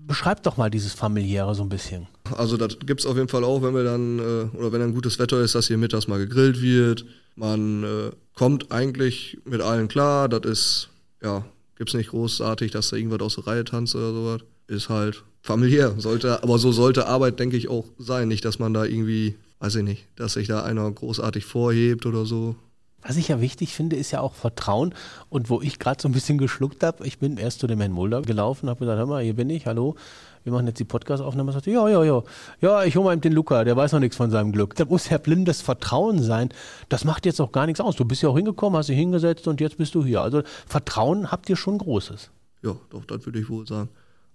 Beschreib 0.07 0.41
doch 0.41 0.57
mal 0.57 0.71
dieses 0.71 0.93
familiäre 0.93 1.53
so 1.53 1.61
ein 1.61 1.69
bisschen. 1.69 2.07
Also 2.35 2.57
das 2.57 2.79
gibt 2.79 3.01
es 3.01 3.05
auf 3.05 3.15
jeden 3.15 3.27
Fall 3.27 3.43
auch, 3.43 3.61
wenn 3.61 3.75
wir 3.75 3.83
dann, 3.83 4.19
äh, 4.19 4.57
oder 4.57 4.71
wenn 4.71 4.79
dann 4.79 4.93
gutes 4.93 5.19
Wetter 5.19 5.39
ist, 5.41 5.53
dass 5.53 5.67
hier 5.67 5.77
mittags 5.77 6.07
mal 6.07 6.17
gegrillt 6.17 6.61
wird. 6.61 7.05
Man 7.35 7.83
äh, 7.83 8.11
kommt 8.33 8.71
eigentlich 8.71 9.37
mit 9.45 9.61
allen 9.61 9.87
klar, 9.87 10.27
das 10.27 10.41
ist, 10.45 10.89
ja, 11.21 11.45
gibt 11.77 11.91
es 11.91 11.93
nicht 11.93 12.09
großartig, 12.09 12.71
dass 12.71 12.89
da 12.89 12.95
irgendwas 12.97 13.21
aus 13.21 13.35
der 13.35 13.47
Reihe 13.47 13.63
tanzt 13.63 13.95
oder 13.95 14.11
sowas. 14.11 14.41
Ist 14.67 14.89
halt 14.89 15.23
familiär, 15.41 15.95
sollte, 15.97 16.43
aber 16.43 16.57
so 16.57 16.71
sollte 16.71 17.07
Arbeit, 17.07 17.39
denke 17.39 17.57
ich, 17.57 17.69
auch 17.69 17.85
sein. 17.97 18.27
Nicht, 18.27 18.45
dass 18.45 18.59
man 18.59 18.73
da 18.73 18.85
irgendwie, 18.85 19.35
weiß 19.59 19.75
ich 19.75 19.83
nicht, 19.83 20.07
dass 20.15 20.33
sich 20.33 20.47
da 20.47 20.63
einer 20.63 20.89
großartig 20.89 21.45
vorhebt 21.45 22.05
oder 22.05 22.25
so. 22.25 22.55
Was 23.01 23.15
ich 23.15 23.29
ja 23.29 23.39
wichtig 23.39 23.73
finde, 23.73 23.95
ist 23.95 24.11
ja 24.11 24.19
auch 24.19 24.33
Vertrauen. 24.33 24.93
Und 25.29 25.49
wo 25.49 25.61
ich 25.61 25.79
gerade 25.79 26.01
so 26.01 26.09
ein 26.09 26.11
bisschen 26.11 26.37
geschluckt 26.37 26.83
habe, 26.83 27.07
ich 27.07 27.19
bin 27.19 27.37
erst 27.37 27.59
zu 27.59 27.67
dem 27.67 27.79
Herrn 27.79 27.93
Mulder 27.93 28.21
gelaufen, 28.21 28.69
habe 28.69 28.81
gesagt, 28.81 28.97
hör 28.97 29.05
mal, 29.05 29.23
hier 29.23 29.35
bin 29.35 29.49
ich, 29.49 29.67
hallo, 29.67 29.95
wir 30.43 30.51
machen 30.51 30.67
jetzt 30.67 30.79
die 30.79 30.85
Podcast-Aufnahme. 30.85 31.53
sagte, 31.53 31.71
ja, 31.71 31.87
ja, 31.87 32.03
ja, 32.03 32.23
ja, 32.59 32.83
ich 32.83 32.97
hole 32.97 33.05
mal 33.05 33.13
eben 33.13 33.21
den 33.21 33.33
Luca, 33.33 33.63
der 33.63 33.77
weiß 33.77 33.93
noch 33.93 34.01
nichts 34.01 34.17
von 34.17 34.31
seinem 34.31 34.51
Glück. 34.51 34.75
Da 34.75 34.83
muss 34.83 35.09
ja 35.09 35.17
blindes 35.17 35.61
Vertrauen 35.61 36.21
sein. 36.21 36.49
Das 36.89 37.05
macht 37.05 37.25
jetzt 37.25 37.39
auch 37.39 37.53
gar 37.53 37.67
nichts 37.67 37.79
aus. 37.79 37.95
Du 37.95 38.03
bist 38.03 38.21
ja 38.21 38.29
auch 38.29 38.35
hingekommen, 38.35 38.77
hast 38.77 38.89
dich 38.89 38.97
hingesetzt 38.97 39.47
und 39.47 39.61
jetzt 39.61 39.77
bist 39.77 39.95
du 39.95 40.03
hier. 40.03 40.21
Also 40.21 40.41
Vertrauen 40.67 41.31
habt 41.31 41.49
ihr 41.49 41.55
schon 41.55 41.77
Großes. 41.77 42.31
Ja, 42.63 42.75
doch, 42.89 43.05
das 43.05 43.25
würde 43.25 43.39
ich 43.39 43.49
wohl 43.49 43.65
sagen. 43.65 43.89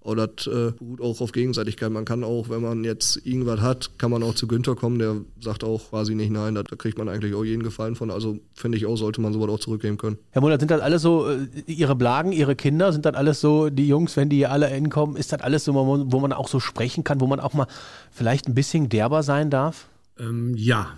Aber 0.05 0.27
das 0.27 0.47
äh, 0.47 0.73
beruht 0.73 1.01
auch 1.01 1.19
auf 1.23 1.33
Gegenseitigkeit. 1.33 1.91
Man 1.91 2.05
kann 2.05 2.25
auch, 2.25 2.51
wenn 2.51 2.61
man 2.61 2.85
jetzt 2.85 3.27
irgendwas 3.27 3.61
hat, 3.61 3.99
kann 3.99 4.11
man 4.11 4.23
auch 4.23 4.35
zu 4.35 4.47
Günther 4.47 4.75
kommen, 4.75 4.99
der 4.99 5.17
sagt 5.41 5.65
auch 5.65 5.89
quasi 5.89 6.15
nicht 6.15 6.31
nein, 6.31 6.55
da 6.55 6.63
kriegt 6.63 6.99
man 6.99 7.09
eigentlich 7.09 7.35
auch 7.35 7.43
jeden 7.43 7.63
Gefallen 7.63 7.97
von. 7.97 8.11
Also 8.11 8.39
finde 8.53 8.77
ich 8.77 8.85
auch, 8.85 8.97
sollte 8.97 9.23
man 9.23 9.33
sowas 9.33 9.49
auch 9.49 9.61
zurückgeben 9.61 9.97
können. 9.97 10.19
Herr 10.31 10.43
Muller, 10.43 10.61
sind 10.61 10.71
das 10.71 10.83
alles 10.83 11.01
so, 11.01 11.27
äh, 11.31 11.47
Ihre 11.67 11.97
Blagen, 11.97 12.33
Ihre 12.33 12.55
Kinder, 12.55 12.93
sind 12.93 13.07
das 13.07 13.15
alles 13.15 13.41
so, 13.41 13.71
die 13.71 13.89
Jungs, 13.89 14.15
wenn 14.19 14.29
die 14.29 14.37
hier 14.37 14.53
alle 14.53 14.67
hinkommen, 14.67 15.17
ist 15.17 15.33
das 15.33 15.41
alles 15.41 15.65
so, 15.65 15.75
wo 15.75 16.21
man 16.21 16.35
auch 16.35 16.49
so 16.49 16.61
sprechen 16.61 17.03
kann, 17.03 17.21
wo 17.21 17.27
man 17.27 17.41
auch 17.41 17.55
mal 17.55 17.67
vielleicht 18.11 18.47
ein 18.47 18.55
bisschen 18.55 18.91
derber 18.91 19.23
sein 19.23 19.49
darf? 19.49 19.89
Ähm, 20.19 20.55
ja, 20.55 20.89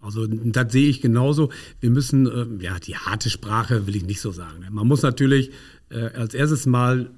also 0.00 0.26
das 0.26 0.72
sehe 0.72 0.88
ich 0.88 1.02
genauso. 1.02 1.50
Wir 1.80 1.90
müssen, 1.90 2.26
äh, 2.26 2.64
ja, 2.64 2.78
die 2.78 2.96
harte 2.96 3.28
Sprache 3.28 3.86
will 3.86 3.96
ich 3.96 4.04
nicht 4.04 4.22
so 4.22 4.32
sagen. 4.32 4.64
Man 4.70 4.86
muss 4.86 5.02
natürlich 5.02 5.50
äh, 5.90 6.06
als 6.14 6.32
erstes 6.34 6.64
mal 6.64 7.10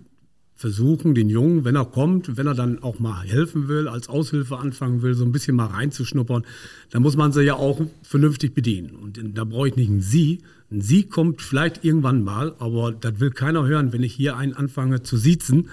versuchen, 0.61 1.15
den 1.15 1.31
Jungen, 1.31 1.65
wenn 1.65 1.75
er 1.75 1.87
kommt, 1.87 2.37
wenn 2.37 2.47
er 2.47 2.53
dann 2.53 2.83
auch 2.83 2.99
mal 2.99 3.23
helfen 3.23 3.67
will, 3.67 3.89
als 3.89 4.11
Aushilfe 4.11 4.59
anfangen 4.59 5.01
will, 5.01 5.15
so 5.15 5.25
ein 5.25 5.33
bisschen 5.33 5.57
mal 5.57 5.69
reinzuschnuppern, 5.69 6.45
dann 6.91 7.01
muss 7.01 7.17
man 7.17 7.33
sie 7.33 7.41
ja 7.41 7.55
auch 7.55 7.81
vernünftig 8.03 8.53
bedienen. 8.53 8.91
Und 8.91 9.19
da 9.39 9.45
brauche 9.45 9.69
ich 9.69 9.77
nicht 9.77 9.89
ein 9.89 10.03
Sie. 10.03 10.43
Ein 10.71 10.83
Sie 10.83 11.05
kommt 11.05 11.41
vielleicht 11.41 11.83
irgendwann 11.83 12.23
mal, 12.23 12.55
aber 12.59 12.93
das 12.93 13.21
will 13.21 13.31
keiner 13.31 13.67
hören, 13.67 13.95
wenn 13.95 14.03
ich 14.03 14.13
hier 14.13 14.37
einen 14.37 14.53
anfange 14.53 15.03
zu 15.03 15.17
siezen. 15.17 15.71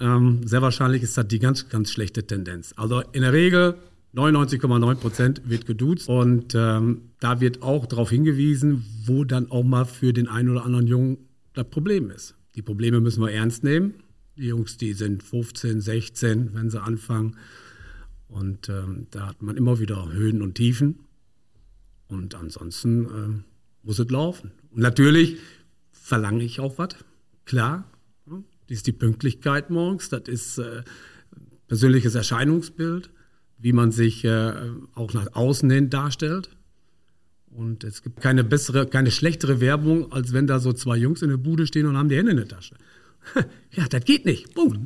Ähm, 0.00 0.46
sehr 0.46 0.62
wahrscheinlich 0.62 1.02
ist 1.02 1.18
das 1.18 1.28
die 1.28 1.38
ganz, 1.38 1.68
ganz 1.68 1.90
schlechte 1.90 2.26
Tendenz. 2.26 2.72
Also 2.78 3.02
in 3.12 3.20
der 3.20 3.34
Regel 3.34 3.74
99,9 4.14 4.94
Prozent 4.94 5.42
wird 5.44 5.66
geduzt 5.66 6.08
und 6.08 6.54
ähm, 6.54 7.02
da 7.20 7.42
wird 7.42 7.60
auch 7.60 7.84
darauf 7.84 8.08
hingewiesen, 8.08 8.82
wo 9.04 9.24
dann 9.24 9.50
auch 9.50 9.62
mal 9.62 9.84
für 9.84 10.14
den 10.14 10.26
einen 10.26 10.48
oder 10.48 10.64
anderen 10.64 10.86
Jungen 10.86 11.18
das 11.52 11.68
Problem 11.68 12.10
ist. 12.10 12.34
Die 12.54 12.62
Probleme 12.62 13.00
müssen 13.00 13.22
wir 13.22 13.30
ernst 13.30 13.62
nehmen. 13.62 13.92
Die 14.36 14.46
Jungs, 14.46 14.76
die 14.76 14.92
sind 14.92 15.22
15, 15.22 15.80
16, 15.80 16.54
wenn 16.54 16.70
sie 16.70 16.80
anfangen. 16.80 17.36
Und 18.28 18.68
ähm, 18.68 19.06
da 19.10 19.28
hat 19.28 19.42
man 19.42 19.56
immer 19.56 19.78
wieder 19.78 20.12
Höhen 20.12 20.42
und 20.42 20.54
Tiefen. 20.54 21.00
Und 22.08 22.34
ansonsten 22.34 23.06
ähm, 23.06 23.44
muss 23.82 23.98
es 23.98 24.10
laufen. 24.10 24.52
Und 24.70 24.82
natürlich 24.82 25.38
verlange 25.90 26.44
ich 26.44 26.60
auch 26.60 26.78
was. 26.78 26.96
Klar, 27.44 27.90
das 28.26 28.78
ist 28.78 28.86
die 28.86 28.92
Pünktlichkeit 28.92 29.70
morgens, 29.70 30.08
das 30.08 30.22
ist 30.26 30.58
äh, 30.58 30.82
persönliches 31.68 32.14
Erscheinungsbild, 32.14 33.10
wie 33.58 33.72
man 33.72 33.92
sich 33.92 34.24
äh, 34.24 34.52
auch 34.94 35.14
nach 35.14 35.34
außen 35.34 35.70
hin 35.70 35.90
darstellt. 35.90 36.50
Und 37.48 37.84
es 37.84 38.02
gibt 38.02 38.20
keine 38.20 38.44
bessere, 38.44 38.86
keine 38.86 39.10
schlechtere 39.10 39.60
Werbung, 39.60 40.12
als 40.12 40.32
wenn 40.32 40.46
da 40.46 40.58
so 40.58 40.72
zwei 40.72 40.96
Jungs 40.96 41.22
in 41.22 41.30
der 41.30 41.38
Bude 41.38 41.66
stehen 41.66 41.86
und 41.86 41.96
haben 41.96 42.08
die 42.08 42.16
Hände 42.16 42.32
in 42.32 42.36
der 42.36 42.48
Tasche. 42.48 42.74
Ja, 43.72 43.86
das 43.88 44.04
geht 44.04 44.24
nicht. 44.24 44.54
Punkt. 44.54 44.78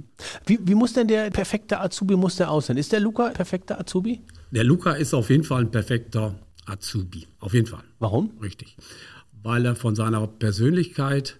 Wie, 0.46 0.58
wie, 0.62 0.74
muss 0.74 0.94
denn 0.94 1.06
der 1.06 1.30
perfekte 1.30 1.80
Azubi 1.80 2.16
muss 2.16 2.36
der 2.36 2.50
aussehen? 2.50 2.76
Ist 2.76 2.90
der 2.90 2.98
Luca 2.98 3.28
perfekter 3.28 3.78
Azubi? 3.78 4.20
Der 4.50 4.64
Luca 4.64 4.92
ist 4.92 5.14
auf 5.14 5.30
jeden 5.30 5.44
Fall 5.44 5.62
ein 5.62 5.70
perfekter 5.70 6.34
Azubi. 6.66 7.28
Auf 7.38 7.54
jeden 7.54 7.66
Fall. 7.66 7.84
Warum? 8.00 8.32
Richtig. 8.42 8.76
Weil 9.42 9.64
er 9.64 9.76
von 9.76 9.94
seiner 9.94 10.26
Persönlichkeit 10.26 11.38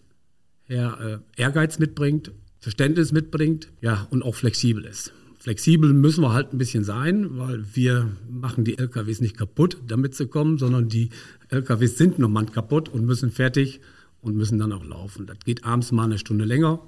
her 0.65 1.23
äh, 1.37 1.43
Ehrgeiz 1.43 1.79
mitbringt, 1.81 2.31
Verständnis 2.61 3.11
mitbringt, 3.11 3.69
ja, 3.81 4.07
und 4.11 4.23
auch 4.23 4.37
flexibel 4.37 4.85
ist. 4.85 5.13
Flexibel 5.41 5.95
müssen 5.95 6.23
wir 6.23 6.35
halt 6.35 6.53
ein 6.53 6.59
bisschen 6.59 6.85
sein, 6.85 7.39
weil 7.39 7.65
wir 7.75 8.11
machen 8.29 8.65
die 8.65 8.79
LKWs 8.79 9.23
nicht 9.23 9.39
kaputt, 9.39 9.79
damit 9.87 10.15
sie 10.15 10.27
kommen, 10.27 10.59
sondern 10.59 10.89
die 10.89 11.09
LKWs 11.49 11.97
sind 11.97 12.19
noch 12.19 12.29
mal 12.29 12.45
kaputt 12.45 12.91
und 12.91 13.07
müssen 13.07 13.33
fertig 13.33 13.81
und 14.23 14.37
müssen 14.37 14.59
dann 14.59 14.73
auch 14.73 14.85
laufen. 14.85 15.27
Das 15.27 15.39
geht 15.41 15.65
abends 15.65 15.93
mal 15.93 16.05
eine 16.05 16.19
Stunde 16.19 16.45
länger. 16.45 16.81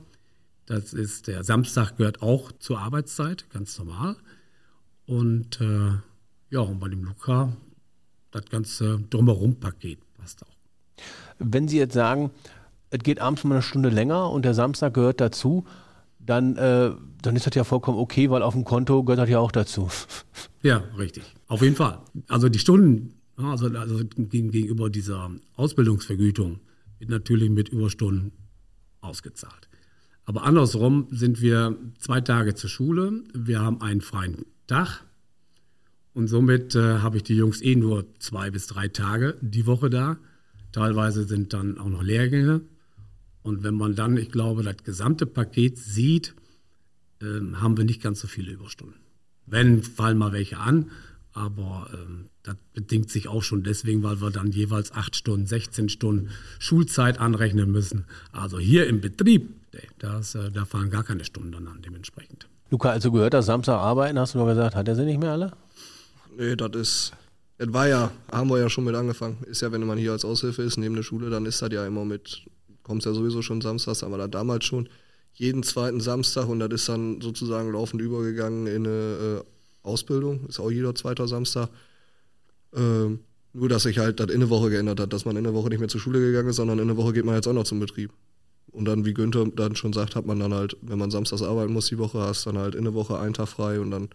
Das 0.67 0.93
ist 0.93 1.27
der 1.27 1.45
Samstag 1.45 1.97
gehört 1.97 2.23
auch 2.23 2.53
zur 2.53 2.79
Arbeitszeit, 2.79 3.49
ganz 3.51 3.79
normal. 3.79 4.17
Und 5.07 5.61
äh, 5.61 5.93
ja, 6.51 6.61
und 6.61 6.79
bei 6.79 6.89
dem 6.89 7.05
Luca 7.05 7.57
das 8.31 8.47
ganze 8.47 9.01
drumherum-Paket 9.11 9.99
passt 10.15 10.43
auch. 10.45 10.57
Wenn 11.39 11.69
Sie 11.69 11.79
jetzt 11.79 11.95
sagen, 11.95 12.31
es 12.91 13.01
geht 13.01 13.21
abends 13.21 13.45
mal 13.45 13.57
eine 13.57 13.62
Stunde 13.62 13.89
länger 13.89 14.31
und 14.31 14.45
der 14.45 14.55
Samstag 14.55 14.95
gehört 14.95 15.21
dazu, 15.21 15.65
dann, 16.19 16.57
äh, 16.57 16.93
dann 17.23 17.37
ist 17.37 17.47
das 17.47 17.55
ja 17.55 17.65
vollkommen 17.65 17.99
okay, 17.99 18.31
weil 18.31 18.43
auf 18.43 18.55
dem 18.55 18.65
Konto 18.65 19.03
gehört 19.03 19.19
das 19.19 19.29
ja 19.29 19.39
auch 19.39 19.53
dazu. 19.53 19.89
Ja, 20.65 20.85
richtig. 20.97 21.25
Auf 21.49 21.61
jeden 21.61 21.75
Fall. 21.75 21.99
Also 22.29 22.49
die 22.49 22.61
Stunden, 22.61 23.15
also, 23.37 23.67
also 23.67 24.01
gegenüber 24.17 24.91
dieser 24.91 25.29
Ausbildungsvergütung 25.57 26.61
wird 27.02 27.11
natürlich 27.11 27.50
mit 27.50 27.68
Überstunden 27.68 28.30
ausgezahlt. 29.00 29.68
Aber 30.25 30.44
andersrum 30.44 31.09
sind 31.11 31.40
wir 31.40 31.76
zwei 31.99 32.21
Tage 32.21 32.54
zur 32.54 32.71
Schule, 32.71 33.25
wir 33.35 33.61
haben 33.61 33.80
einen 33.80 34.00
freien 34.00 34.47
Tag 34.68 35.04
und 36.14 36.28
somit 36.28 36.76
äh, 36.76 36.99
habe 36.99 37.16
ich 37.16 37.25
die 37.25 37.35
Jungs 37.35 37.61
eh 37.61 37.75
nur 37.75 38.06
zwei 38.21 38.52
bis 38.52 38.68
drei 38.68 38.87
Tage 38.87 39.37
die 39.40 39.66
Woche 39.66 39.90
da. 39.90 40.16
Teilweise 40.71 41.25
sind 41.25 41.52
dann 41.52 41.76
auch 41.76 41.88
noch 41.88 42.04
Lehrgänge 42.04 42.61
und 43.42 43.64
wenn 43.64 43.75
man 43.75 43.97
dann, 43.97 44.16
ich 44.16 44.30
glaube, 44.30 44.62
das 44.62 44.76
gesamte 44.85 45.26
Paket 45.26 45.78
sieht, 45.78 46.37
äh, 47.21 47.40
haben 47.54 47.76
wir 47.76 47.85
nicht 47.85 48.00
ganz 48.00 48.21
so 48.21 48.28
viele 48.28 48.52
Überstunden. 48.52 49.00
Wenn, 49.47 49.82
fallen 49.82 50.18
mal 50.18 50.32
welche 50.32 50.59
an, 50.59 50.92
aber 51.33 51.89
ähm, 51.93 52.27
das 52.43 52.57
bedingt 52.75 53.11
sich 53.11 53.29
auch 53.29 53.43
schon 53.43 53.62
deswegen, 53.62 54.03
weil 54.03 54.21
wir 54.21 54.31
dann 54.31 54.51
jeweils 54.53 54.93
acht 54.93 55.17
Stunden, 55.17 55.47
16 55.47 55.89
Stunden 55.89 56.31
Schulzeit 56.59 57.19
anrechnen 57.19 57.71
müssen. 57.71 58.05
Also 58.33 58.59
hier 58.59 58.87
im 58.87 59.01
Betrieb, 59.01 59.51
das, 59.99 60.35
äh, 60.35 60.51
da 60.51 60.65
fallen 60.65 60.91
gar 60.91 61.05
keine 61.05 61.25
Stunden 61.25 61.53
dann 61.53 61.69
an 61.69 61.83
dementsprechend. 61.83 62.49
Luca, 62.71 62.91
also 62.91 63.12
gehört 63.12 63.35
das 63.35 63.47
Samstag 63.47 63.79
arbeiten, 63.79 64.19
hast 64.19 64.35
du 64.35 64.39
nur 64.39 64.47
gesagt, 64.47 64.75
hat 64.75 64.89
er 64.89 64.97
sie 64.97 65.05
nicht 65.05 65.21
mehr 65.21 65.33
alle? 65.33 65.53
Nee, 66.37 66.57
das 66.57 66.71
ist, 66.75 67.12
das 67.59 67.73
war 67.73 67.89
ja, 67.89 68.11
haben 68.31 68.49
wir 68.49 68.59
ja 68.59 68.71
schon 68.71 68.85
mit 68.85 68.95
angefangen. 68.95 69.39
Ist 69.47 69.62
ja, 69.62 69.71
wenn 69.73 69.87
man 69.87 69.99
hier 69.99 70.12
als 70.12 70.25
Aushilfe 70.25 70.62
ist, 70.62 70.79
neben 70.79 70.95
der 70.95 71.03
Schule, 71.03 71.31
dann 71.31 71.47
ist 71.47 71.61
das 71.61 71.71
ja 71.73 71.87
immer 71.87 72.05
mit 72.05 72.47
kommt 72.83 73.05
ja 73.05 73.12
sowieso 73.12 73.43
schon 73.43 73.61
samstags, 73.61 74.03
aber 74.03 74.19
da 74.19 74.29
damals 74.29 74.65
schon 74.65 74.89
jeden 75.35 75.62
zweiten 75.62 76.01
Samstag 76.01 76.49
und 76.49 76.61
das 76.61 76.71
ist 76.73 76.89
dann 76.89 77.21
sozusagen 77.21 77.73
laufend 77.73 78.03
übergegangen 78.03 78.67
in 78.67 78.87
eine 78.87 79.41
äh, 79.41 79.45
Ausbildung, 79.83 80.47
ist 80.49 80.61
auch 80.61 80.71
jeder 80.71 80.95
zweite 80.95 81.27
Samstag. 81.27 81.69
Ähm, 82.75 83.21
nur, 83.53 83.69
dass 83.69 83.83
sich 83.83 83.99
halt 83.99 84.19
das 84.19 84.31
in 84.31 84.41
der 84.41 84.51
Woche 84.51 84.71
geändert 84.71 85.01
hat, 85.01 85.12
dass 85.12 85.25
man 85.25 85.37
in 85.37 85.45
der 85.45 85.55
Woche 85.55 85.69
nicht 85.69 85.81
mehr 85.81 85.89
zur 85.89 86.01
Schule 86.01 86.21
gegangen 86.21 86.49
ist, 86.49 86.57
sondern 86.57 86.79
in 86.79 86.89
der 86.89 86.97
Woche 86.97 87.12
geht 87.12 87.25
man 87.25 87.35
jetzt 87.35 87.47
auch 87.47 87.53
noch 87.53 87.65
zum 87.65 87.81
Betrieb. 87.81 88.11
Und 88.71 88.87
dann, 88.87 89.05
wie 89.05 89.12
Günther 89.12 89.47
dann 89.55 89.77
schon 89.77 89.93
sagt, 89.93 90.17
hat 90.17 90.25
man 90.25 90.41
dann 90.41 90.55
halt, 90.55 90.77
wenn 90.81 90.99
man 90.99 91.11
samstags 91.11 91.43
arbeiten 91.43 91.73
muss 91.75 91.89
die 91.89 91.99
Woche, 91.99 92.21
hast 92.21 92.47
dann 92.47 92.57
halt 92.57 92.75
in 92.75 92.85
der 92.85 92.95
Woche 92.95 93.19
einen 93.19 93.35
Tag 93.35 93.49
frei 93.49 93.81
und 93.81 93.91
dann, 93.91 94.09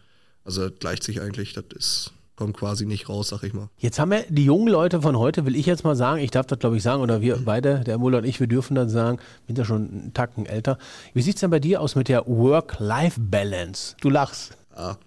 also 0.44 0.68
das 0.68 0.80
gleicht 0.80 1.04
sich 1.04 1.22
eigentlich, 1.22 1.54
das 1.54 1.66
ist 1.76 2.14
kommt 2.38 2.56
quasi 2.56 2.86
nicht 2.86 3.10
raus, 3.10 3.30
sag 3.30 3.44
ich 3.44 3.54
mal. 3.54 3.68
Jetzt 3.78 4.00
haben 4.00 4.12
wir 4.12 4.24
die 4.30 4.46
jungen 4.46 4.68
Leute 4.68 5.02
von 5.02 5.18
heute, 5.18 5.46
will 5.46 5.56
ich 5.56 5.66
jetzt 5.66 5.84
mal 5.84 5.96
sagen, 5.96 6.22
ich 6.22 6.32
darf 6.32 6.46
das 6.46 6.60
glaube 6.60 6.78
ich 6.78 6.84
sagen, 6.84 7.02
oder 7.02 7.20
wir 7.20 7.38
beide, 7.44 7.80
der 7.80 7.98
Muller 7.98 8.20
und 8.20 8.26
ich, 8.26 8.40
wir 8.40 8.48
dürfen 8.48 8.76
das 8.76 8.92
sagen, 8.92 9.18
wir 9.18 9.48
sind 9.48 9.58
ja 9.58 9.66
schon 9.66 9.90
einen 9.90 10.14
Tacken 10.14 10.46
älter. 10.46 10.78
Wie 11.14 11.22
sieht 11.24 11.36
es 11.36 11.42
denn 11.42 11.50
bei 11.50 11.60
dir 11.60 11.82
aus 11.82 11.96
mit 11.96 12.08
der 12.08 12.26
Work-Life-Balance? 12.28 13.96
Du 14.00 14.10
lachst. 14.10 14.56
Ja, 14.76 14.98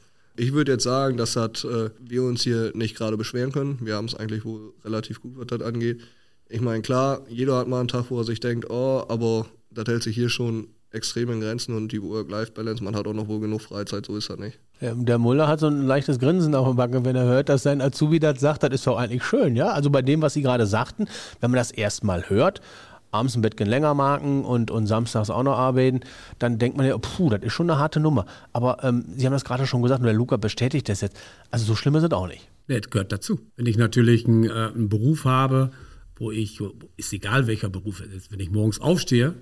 ich 0.40 0.54
würde 0.54 0.72
jetzt 0.72 0.84
sagen, 0.84 1.18
dass 1.18 1.34
das, 1.34 1.64
äh, 1.64 1.90
wir 2.00 2.22
uns 2.22 2.42
hier 2.42 2.72
nicht 2.74 2.96
gerade 2.96 3.18
beschweren 3.18 3.52
können. 3.52 3.78
Wir 3.82 3.94
haben 3.94 4.06
es 4.06 4.14
eigentlich 4.14 4.46
wohl 4.46 4.72
relativ 4.86 5.20
gut, 5.20 5.32
was 5.36 5.46
das 5.48 5.60
angeht. 5.60 6.00
Ich 6.48 6.62
meine, 6.62 6.80
klar, 6.80 7.20
jeder 7.28 7.58
hat 7.58 7.68
mal 7.68 7.80
einen 7.80 7.88
Tag, 7.88 8.06
wo 8.08 8.18
er 8.18 8.24
sich 8.24 8.40
denkt, 8.40 8.70
oh, 8.70 9.04
aber 9.06 9.46
das 9.70 9.84
hält 9.86 10.02
sich 10.02 10.14
hier 10.14 10.30
schon 10.30 10.68
extrem 10.92 11.30
in 11.30 11.40
Grenzen 11.40 11.76
und 11.76 11.92
die 11.92 12.02
Work-Life-Balance, 12.02 12.82
man 12.82 12.96
hat 12.96 13.06
auch 13.06 13.12
noch 13.12 13.28
wohl 13.28 13.40
genug 13.40 13.60
Freizeit, 13.60 14.06
so 14.06 14.16
ist 14.16 14.30
das 14.30 14.38
nicht. 14.38 14.58
Der 14.80 15.18
Muller 15.18 15.46
hat 15.46 15.60
so 15.60 15.66
ein 15.66 15.86
leichtes 15.86 16.18
Grinsen 16.18 16.54
auf 16.54 16.66
dem 16.66 16.76
Backen, 16.76 17.04
wenn 17.04 17.16
er 17.16 17.26
hört, 17.26 17.50
dass 17.50 17.62
sein 17.62 17.82
Azubi 17.82 18.18
das 18.18 18.40
sagt, 18.40 18.62
das 18.62 18.70
ist 18.70 18.86
doch 18.86 18.96
eigentlich 18.96 19.22
schön, 19.22 19.54
ja? 19.54 19.68
Also 19.68 19.90
bei 19.90 20.00
dem, 20.00 20.22
was 20.22 20.32
Sie 20.32 20.42
gerade 20.42 20.66
sagten, 20.66 21.06
wenn 21.40 21.50
man 21.50 21.58
das 21.58 21.70
erstmal 21.70 22.30
hört, 22.30 22.62
abends 23.10 23.40
Bett 23.40 23.56
gehen 23.56 23.68
länger 23.68 23.94
marken 23.94 24.44
und, 24.44 24.70
und 24.70 24.86
samstags 24.86 25.30
auch 25.30 25.42
noch 25.42 25.58
arbeiten, 25.58 26.00
dann 26.38 26.58
denkt 26.58 26.76
man 26.76 26.86
ja, 26.86 26.96
puh, 26.98 27.30
das 27.30 27.42
ist 27.42 27.52
schon 27.52 27.70
eine 27.70 27.78
harte 27.78 28.00
Nummer. 28.00 28.26
Aber 28.52 28.82
ähm, 28.84 29.04
Sie 29.16 29.26
haben 29.26 29.32
das 29.32 29.44
gerade 29.44 29.66
schon 29.66 29.82
gesagt 29.82 30.00
und 30.00 30.06
der 30.06 30.14
Luca 30.14 30.36
bestätigt 30.36 30.88
das 30.88 31.00
jetzt. 31.00 31.16
Also 31.50 31.64
so 31.64 31.74
schlimm 31.74 31.94
ist 31.96 32.04
es 32.04 32.12
auch 32.12 32.28
nicht. 32.28 32.48
Nee, 32.68 32.80
das 32.80 32.90
gehört 32.90 33.12
dazu. 33.12 33.40
Wenn 33.56 33.66
ich 33.66 33.76
natürlich 33.76 34.26
einen, 34.26 34.44
äh, 34.44 34.70
einen 34.74 34.88
Beruf 34.88 35.24
habe, 35.24 35.70
wo 36.16 36.30
ich, 36.30 36.60
ist 36.96 37.12
egal 37.12 37.46
welcher 37.46 37.70
Beruf 37.70 38.00
es 38.00 38.12
ist, 38.12 38.32
wenn 38.32 38.40
ich 38.40 38.50
morgens 38.50 38.80
aufstehe, 38.80 39.34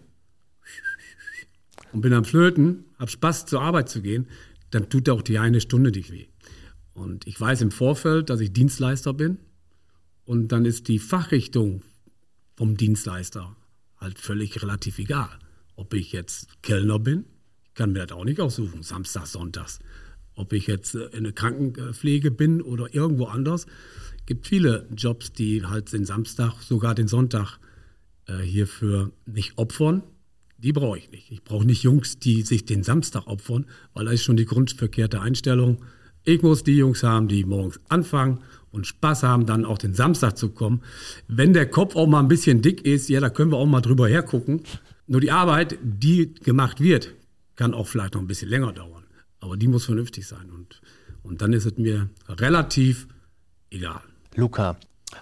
und 1.92 2.02
bin 2.02 2.12
am 2.12 2.24
Flöten, 2.24 2.84
habe 2.98 3.10
Spaß 3.10 3.46
zur 3.46 3.62
Arbeit 3.62 3.88
zu 3.88 4.02
gehen, 4.02 4.26
dann 4.70 4.90
tut 4.90 5.08
auch 5.08 5.22
die 5.22 5.38
eine 5.38 5.60
Stunde 5.60 5.92
dich 5.92 6.12
weh. 6.12 6.26
Und 6.92 7.26
ich 7.26 7.40
weiß 7.40 7.60
im 7.62 7.70
Vorfeld, 7.70 8.28
dass 8.28 8.40
ich 8.40 8.52
Dienstleister 8.52 9.14
bin 9.14 9.38
und 10.24 10.48
dann 10.48 10.64
ist 10.64 10.88
die 10.88 10.98
Fachrichtung 10.98 11.82
vom 12.56 12.76
Dienstleister 12.76 13.56
halt 14.00 14.18
völlig 14.18 14.62
relativ 14.62 14.98
egal. 14.98 15.30
Ob 15.76 15.94
ich 15.94 16.12
jetzt 16.12 16.62
Kellner 16.62 16.98
bin, 16.98 17.24
kann 17.74 17.92
mir 17.92 18.06
das 18.06 18.16
auch 18.16 18.24
nicht 18.24 18.40
aussuchen, 18.40 18.82
Samstag, 18.82 19.26
Sonntags. 19.26 19.78
Ob 20.34 20.52
ich 20.52 20.66
jetzt 20.66 20.94
in 20.94 21.24
der 21.24 21.32
Krankenpflege 21.32 22.30
bin 22.30 22.62
oder 22.62 22.92
irgendwo 22.94 23.26
anders. 23.26 23.66
Es 24.18 24.26
gibt 24.26 24.46
viele 24.46 24.86
Jobs, 24.94 25.32
die 25.32 25.64
halt 25.64 25.92
den 25.92 26.04
Samstag, 26.04 26.60
sogar 26.60 26.94
den 26.94 27.08
Sonntag 27.08 27.58
äh, 28.26 28.38
hierfür 28.38 29.10
nicht 29.26 29.56
opfern, 29.56 30.02
die 30.58 30.72
brauche 30.72 30.98
ich 30.98 31.10
nicht. 31.10 31.30
Ich 31.30 31.44
brauche 31.44 31.64
nicht 31.64 31.82
Jungs, 31.84 32.18
die 32.18 32.42
sich 32.42 32.64
den 32.64 32.82
Samstag 32.82 33.26
opfern, 33.26 33.66
weil 33.94 34.06
da 34.06 34.10
ist 34.10 34.24
schon 34.24 34.36
die 34.36 34.44
grundverkehrte 34.44 35.20
Einstellung. 35.20 35.84
Ich 36.24 36.42
muss 36.42 36.64
die 36.64 36.76
Jungs 36.76 37.02
haben, 37.04 37.28
die 37.28 37.44
morgens 37.44 37.80
anfangen 37.88 38.40
und 38.70 38.86
Spaß 38.86 39.22
haben, 39.22 39.46
dann 39.46 39.64
auch 39.64 39.78
den 39.78 39.94
Samstag 39.94 40.36
zu 40.36 40.50
kommen. 40.50 40.82
Wenn 41.26 41.52
der 41.52 41.68
Kopf 41.68 41.96
auch 41.96 42.06
mal 42.06 42.20
ein 42.20 42.28
bisschen 42.28 42.62
dick 42.62 42.84
ist, 42.84 43.08
ja, 43.08 43.20
da 43.20 43.30
können 43.30 43.50
wir 43.50 43.56
auch 43.56 43.66
mal 43.66 43.80
drüber 43.80 44.08
hergucken. 44.08 44.62
Nur 45.06 45.20
die 45.20 45.30
Arbeit, 45.30 45.78
die 45.82 46.34
gemacht 46.34 46.80
wird, 46.80 47.14
kann 47.56 47.74
auch 47.74 47.86
vielleicht 47.86 48.14
noch 48.14 48.20
ein 48.20 48.26
bisschen 48.26 48.48
länger 48.48 48.72
dauern. 48.72 49.04
Aber 49.40 49.56
die 49.56 49.68
muss 49.68 49.86
vernünftig 49.86 50.26
sein. 50.26 50.50
Und, 50.50 50.80
und 51.22 51.40
dann 51.40 51.52
ist 51.52 51.66
es 51.66 51.76
mir 51.78 52.10
relativ 52.28 53.08
egal. 53.70 54.00
Luca, 54.34 54.76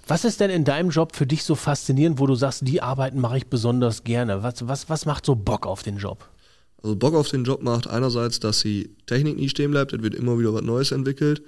was 0.06 0.24
ist 0.24 0.40
denn 0.40 0.50
in 0.50 0.64
deinem 0.64 0.90
Job 0.90 1.14
für 1.14 1.26
dich 1.26 1.44
so 1.44 1.54
faszinierend, 1.54 2.18
wo 2.18 2.26
du 2.26 2.34
sagst, 2.34 2.66
die 2.66 2.82
Arbeiten 2.82 3.20
mache 3.20 3.38
ich 3.38 3.46
besonders 3.46 4.04
gerne? 4.04 4.42
Was, 4.42 4.66
was, 4.66 4.88
was 4.88 5.06
macht 5.06 5.24
so 5.24 5.36
Bock 5.36 5.66
auf 5.66 5.82
den 5.82 5.98
Job? 5.98 6.28
Also 6.82 6.96
Bock 6.96 7.14
auf 7.14 7.28
den 7.28 7.44
Job 7.44 7.62
macht 7.62 7.86
einerseits, 7.86 8.40
dass 8.40 8.60
die 8.60 8.94
Technik 9.06 9.36
nie 9.36 9.48
stehen 9.48 9.70
bleibt, 9.70 9.92
es 9.92 10.02
wird 10.02 10.14
immer 10.14 10.38
wieder 10.38 10.52
was 10.52 10.62
Neues 10.62 10.92
entwickelt. 10.92 11.42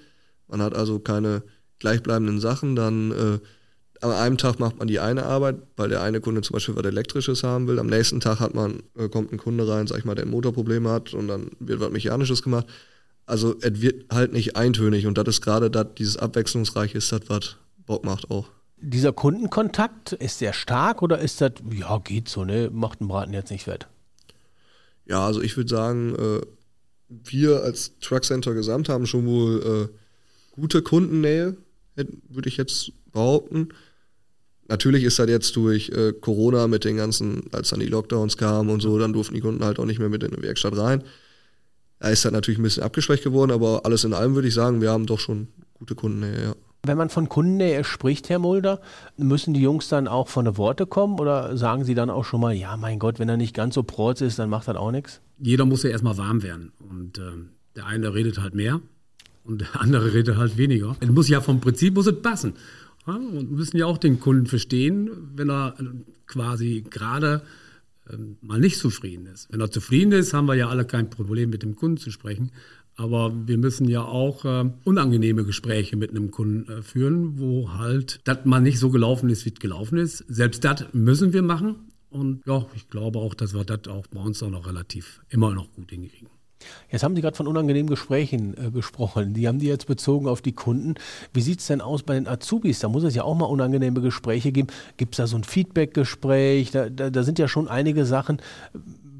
Man 0.48 0.62
hat 0.62 0.74
also 0.74 0.98
keine 0.98 1.42
gleichbleibenden 1.78 2.40
Sachen. 2.40 2.76
Dann 2.76 3.10
äh, 3.12 3.38
an 4.00 4.12
einem 4.12 4.38
Tag 4.38 4.58
macht 4.58 4.78
man 4.78 4.88
die 4.88 5.00
eine 5.00 5.24
Arbeit, 5.24 5.56
weil 5.76 5.88
der 5.88 6.02
eine 6.02 6.20
Kunde 6.20 6.42
zum 6.42 6.54
Beispiel 6.54 6.76
was 6.76 6.84
Elektrisches 6.84 7.42
haben 7.42 7.66
will. 7.66 7.78
Am 7.78 7.88
nächsten 7.88 8.20
Tag 8.20 8.40
hat 8.40 8.54
man, 8.54 8.82
äh, 8.96 9.08
kommt 9.08 9.32
ein 9.32 9.38
Kunde 9.38 9.68
rein, 9.68 9.86
sag 9.86 9.98
ich 9.98 10.04
mal, 10.04 10.14
der 10.14 10.26
Motorprobleme 10.26 10.90
hat 10.90 11.14
und 11.14 11.28
dann 11.28 11.50
wird 11.58 11.80
was 11.80 11.90
Mechanisches 11.90 12.42
gemacht. 12.42 12.66
Also 13.26 13.56
es 13.60 13.80
wird 13.80 14.12
halt 14.12 14.32
nicht 14.32 14.56
eintönig 14.56 15.06
und 15.06 15.18
das 15.18 15.28
ist 15.28 15.40
gerade 15.42 15.70
das, 15.70 15.86
dieses 15.98 16.16
Abwechslungsreiche 16.16 16.96
ist 16.96 17.12
das, 17.12 17.22
was 17.28 17.56
Bock 17.86 18.04
macht 18.04 18.30
auch. 18.30 18.48
Dieser 18.80 19.12
Kundenkontakt, 19.12 20.12
ist 20.12 20.40
der 20.40 20.52
stark 20.52 21.02
oder 21.02 21.18
ist 21.18 21.40
das, 21.40 21.52
ja, 21.72 21.98
geht 21.98 22.28
so, 22.28 22.44
ne? 22.44 22.70
Macht 22.72 23.00
einen 23.00 23.08
Braten 23.08 23.34
jetzt 23.34 23.50
nicht 23.50 23.64
fett? 23.64 23.88
Ja, 25.04 25.26
also 25.26 25.42
ich 25.42 25.56
würde 25.56 25.68
sagen, 25.68 26.14
äh, 26.14 26.40
wir 27.08 27.62
als 27.62 27.98
Truck 28.00 28.24
Center 28.24 28.54
Gesamt 28.54 28.88
haben 28.88 29.06
schon 29.06 29.26
wohl 29.26 29.90
äh, 29.90 30.60
gute 30.60 30.82
Kundennähe, 30.82 31.56
würde 32.28 32.48
ich 32.48 32.56
jetzt 32.56 32.92
behaupten. 33.12 33.68
Natürlich 34.68 35.04
ist 35.04 35.18
das 35.18 35.28
jetzt 35.28 35.56
durch 35.56 35.88
äh, 35.90 36.12
Corona 36.12 36.66
mit 36.66 36.84
den 36.84 36.96
ganzen, 36.96 37.44
als 37.52 37.70
dann 37.70 37.80
die 37.80 37.86
Lockdowns 37.86 38.36
kamen 38.36 38.68
und 38.68 38.80
so, 38.80 38.98
dann 38.98 39.14
durften 39.14 39.34
die 39.34 39.40
Kunden 39.40 39.64
halt 39.64 39.78
auch 39.78 39.86
nicht 39.86 39.98
mehr 39.98 40.10
mit 40.10 40.22
in 40.22 40.30
die 40.30 40.42
Werkstatt 40.42 40.76
rein. 40.76 41.02
Da 42.00 42.10
ist 42.10 42.24
das 42.24 42.32
natürlich 42.32 42.60
ein 42.60 42.62
bisschen 42.62 42.82
abgeschwächt 42.82 43.24
geworden, 43.24 43.50
aber 43.50 43.86
alles 43.86 44.04
in 44.04 44.12
allem 44.12 44.34
würde 44.34 44.48
ich 44.48 44.54
sagen, 44.54 44.80
wir 44.80 44.90
haben 44.90 45.06
doch 45.06 45.18
schon 45.18 45.48
gute 45.74 45.94
Kundennähe, 45.94 46.42
ja. 46.42 46.54
Wenn 46.84 46.96
man 46.96 47.10
von 47.10 47.28
Kundennähe 47.28 47.82
spricht, 47.82 48.28
Herr 48.28 48.38
Mulder, 48.38 48.80
müssen 49.16 49.52
die 49.52 49.60
Jungs 49.60 49.88
dann 49.88 50.06
auch 50.06 50.28
von 50.28 50.44
der 50.44 50.56
Worte 50.56 50.86
kommen 50.86 51.18
oder 51.18 51.56
sagen 51.56 51.84
sie 51.84 51.94
dann 51.94 52.08
auch 52.08 52.24
schon 52.24 52.40
mal, 52.40 52.54
ja, 52.54 52.76
mein 52.76 53.00
Gott, 53.00 53.18
wenn 53.18 53.28
er 53.28 53.36
nicht 53.36 53.54
ganz 53.54 53.74
so 53.74 53.82
protz 53.82 54.20
ist, 54.20 54.38
dann 54.38 54.48
macht 54.48 54.68
das 54.68 54.76
auch 54.76 54.92
nichts? 54.92 55.20
Jeder 55.38 55.64
muss 55.64 55.82
ja 55.82 55.90
erstmal 55.90 56.16
warm 56.18 56.44
werden. 56.44 56.72
Und 56.78 57.18
äh, 57.18 57.32
der 57.74 57.86
eine 57.86 58.14
redet 58.14 58.38
halt 58.38 58.54
mehr 58.54 58.80
und 59.48 59.62
der 59.62 59.80
andere 59.80 60.12
redet 60.12 60.36
halt 60.36 60.56
weniger. 60.56 60.96
Es 61.00 61.08
muss 61.08 61.28
ja 61.28 61.40
vom 61.40 61.60
Prinzip 61.60 61.94
muss 61.94 62.06
es 62.06 62.20
passen. 62.20 62.52
Ja, 63.06 63.14
und 63.14 63.50
müssen 63.50 63.78
ja 63.78 63.86
auch 63.86 63.98
den 63.98 64.20
Kunden 64.20 64.46
verstehen, 64.46 65.10
wenn 65.34 65.50
er 65.50 65.74
quasi 66.26 66.84
gerade 66.88 67.42
ähm, 68.10 68.36
mal 68.42 68.60
nicht 68.60 68.78
zufrieden 68.78 69.26
ist. 69.26 69.50
Wenn 69.50 69.60
er 69.60 69.70
zufrieden 69.70 70.12
ist, 70.12 70.34
haben 70.34 70.46
wir 70.46 70.54
ja 70.54 70.68
alle 70.68 70.84
kein 70.84 71.08
Problem, 71.08 71.48
mit 71.50 71.62
dem 71.62 71.74
Kunden 71.74 71.96
zu 71.96 72.10
sprechen. 72.10 72.52
Aber 72.96 73.32
wir 73.46 73.56
müssen 73.56 73.88
ja 73.88 74.02
auch 74.02 74.44
äh, 74.44 74.70
unangenehme 74.84 75.44
Gespräche 75.44 75.96
mit 75.96 76.10
einem 76.10 76.30
Kunden 76.30 76.70
äh, 76.70 76.82
führen, 76.82 77.38
wo 77.38 77.72
halt 77.72 78.20
das 78.24 78.44
mal 78.44 78.60
nicht 78.60 78.78
so 78.78 78.90
gelaufen 78.90 79.30
ist, 79.30 79.46
wie 79.46 79.50
es 79.50 79.60
gelaufen 79.60 79.98
ist. 79.98 80.24
Selbst 80.28 80.64
das 80.64 80.84
müssen 80.92 81.32
wir 81.32 81.42
machen. 81.42 81.76
Und 82.10 82.42
ja, 82.46 82.66
ich 82.74 82.88
glaube 82.90 83.20
auch, 83.20 83.34
dass 83.34 83.54
wir 83.54 83.64
das 83.64 83.86
auch 83.88 84.06
bei 84.08 84.20
uns 84.20 84.42
auch 84.42 84.50
noch 84.50 84.66
relativ 84.66 85.20
immer 85.28 85.54
noch 85.54 85.72
gut 85.72 85.90
hinkriegen. 85.90 86.28
Jetzt 86.90 87.02
haben 87.02 87.14
Sie 87.14 87.22
gerade 87.22 87.36
von 87.36 87.46
unangenehmen 87.46 87.88
Gesprächen 87.88 88.54
äh, 88.56 88.70
gesprochen. 88.70 89.34
Die 89.34 89.48
haben 89.48 89.58
die 89.58 89.66
jetzt 89.66 89.86
bezogen 89.86 90.28
auf 90.28 90.42
die 90.42 90.52
Kunden. 90.52 90.94
Wie 91.32 91.40
sieht 91.40 91.60
es 91.60 91.66
denn 91.66 91.80
aus 91.80 92.02
bei 92.02 92.14
den 92.14 92.26
Azubis? 92.26 92.80
Da 92.80 92.88
muss 92.88 93.04
es 93.04 93.14
ja 93.14 93.24
auch 93.24 93.36
mal 93.36 93.46
unangenehme 93.46 94.00
Gespräche 94.00 94.52
geben. 94.52 94.68
Gibt 94.96 95.14
es 95.14 95.16
da 95.18 95.26
so 95.26 95.36
ein 95.36 95.44
Feedback-Gespräch? 95.44 96.70
Da, 96.70 96.88
da, 96.88 97.10
da, 97.10 97.22
sind 97.22 97.38
ja 97.38 97.48
schon 97.48 97.68
einige 97.68 98.04
Sachen 98.04 98.40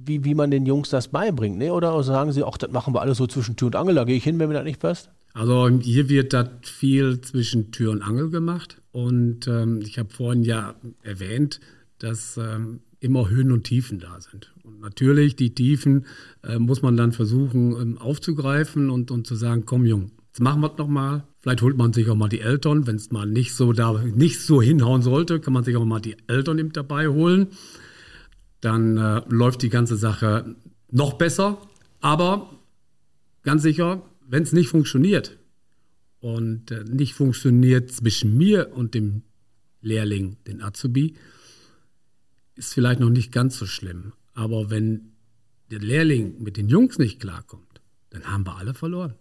wie, 0.09 0.25
wie 0.25 0.35
man 0.35 0.50
den 0.50 0.66
Jungs 0.66 0.88
das 0.88 1.09
beibringt. 1.09 1.59
Ne? 1.59 1.73
Oder 1.73 2.02
sagen 2.02 2.33
sie, 2.33 2.42
ach, 2.42 2.59
das 2.59 2.73
machen 2.73 2.95
wir 2.95 3.02
alles 3.02 3.18
so 3.18 3.26
zwischen 3.26 3.54
Tür 3.54 3.66
und 3.66 3.76
Angel, 3.76 3.95
da 3.95 4.04
gehe 4.04 4.16
ich 4.16 4.25
hin, 4.25 4.38
wenn 4.38 4.49
mir 4.49 4.54
das 4.54 4.64
nicht 4.64 4.80
passt? 4.80 5.11
Also 5.35 5.68
hier 5.68 6.09
wird 6.09 6.33
das 6.33 6.49
viel 6.62 7.21
zwischen 7.21 7.71
Tür 7.71 7.92
und 7.92 8.02
Angel 8.02 8.30
gemacht. 8.30 8.80
Und 8.90 9.47
ähm, 9.47 9.80
ich 9.83 9.99
habe 9.99 10.09
vorhin 10.09 10.42
ja 10.42 10.75
erwähnt, 11.02 11.61
dass 11.98 12.36
ähm, 12.36 12.80
immer 13.00 13.28
Höhen 13.28 13.52
und 13.52 13.64
Tiefen 13.64 13.98
da 13.98 14.20
sind. 14.20 14.52
Und 14.64 14.80
natürlich, 14.80 15.36
die 15.36 15.54
Tiefen 15.54 16.06
äh, 16.42 16.58
muss 16.58 16.82
man 16.82 16.96
dann 16.96 17.12
versuchen 17.12 17.72
ähm, 17.80 17.98
aufzugreifen 17.98 18.90
und, 18.90 19.10
und 19.10 19.26
zu 19.26 19.34
sagen, 19.34 19.64
komm 19.66 19.86
Jung, 19.86 20.12
jetzt 20.28 20.40
machen 20.40 20.60
wir 20.60 20.72
es 20.72 20.78
nochmal. 20.78 21.24
Vielleicht 21.40 21.62
holt 21.62 21.76
man 21.76 21.92
sich 21.92 22.08
auch 22.08 22.16
mal 22.16 22.28
die 22.28 22.40
Eltern, 22.40 22.86
wenn 22.86 22.96
es 22.96 23.10
mal 23.10 23.26
nicht 23.26 23.54
so 23.54 23.72
da 23.72 24.02
nicht 24.02 24.40
so 24.40 24.60
hinhauen 24.60 25.02
sollte, 25.02 25.40
kann 25.40 25.52
man 25.52 25.64
sich 25.64 25.76
auch 25.76 25.84
mal 25.84 26.00
die 26.00 26.16
Eltern 26.26 26.58
eben 26.58 26.72
dabei 26.72 27.08
holen 27.08 27.48
dann 28.60 28.96
äh, 28.96 29.22
läuft 29.28 29.62
die 29.62 29.68
ganze 29.68 29.96
Sache 29.96 30.56
noch 30.90 31.14
besser. 31.14 31.58
Aber 32.00 32.50
ganz 33.42 33.62
sicher, 33.62 34.02
wenn 34.26 34.42
es 34.42 34.52
nicht 34.52 34.68
funktioniert 34.68 35.38
und 36.20 36.70
äh, 36.70 36.84
nicht 36.84 37.14
funktioniert 37.14 37.90
zwischen 37.90 38.36
mir 38.36 38.72
und 38.74 38.94
dem 38.94 39.22
Lehrling, 39.80 40.36
den 40.46 40.62
Azubi, 40.62 41.14
ist 42.59 42.75
vielleicht 42.75 43.01
noch 43.01 43.11
nicht 43.11 43.33
ganz 43.33 43.59
so 43.59 43.66
schlimm. 43.66 44.12
Aber 44.35 44.71
wenn 44.71 45.12
der 45.71 45.81
Lehrling 45.81 46.42
mit 46.42 46.57
den 46.57 46.68
Jungs 46.68 46.99
nicht 46.99 47.21
klarkommt, 47.21 47.81
dann 48.11 48.25
haben 48.25 48.47
wir 48.47 48.57
alle 48.57 48.75
verloren. 48.75 49.14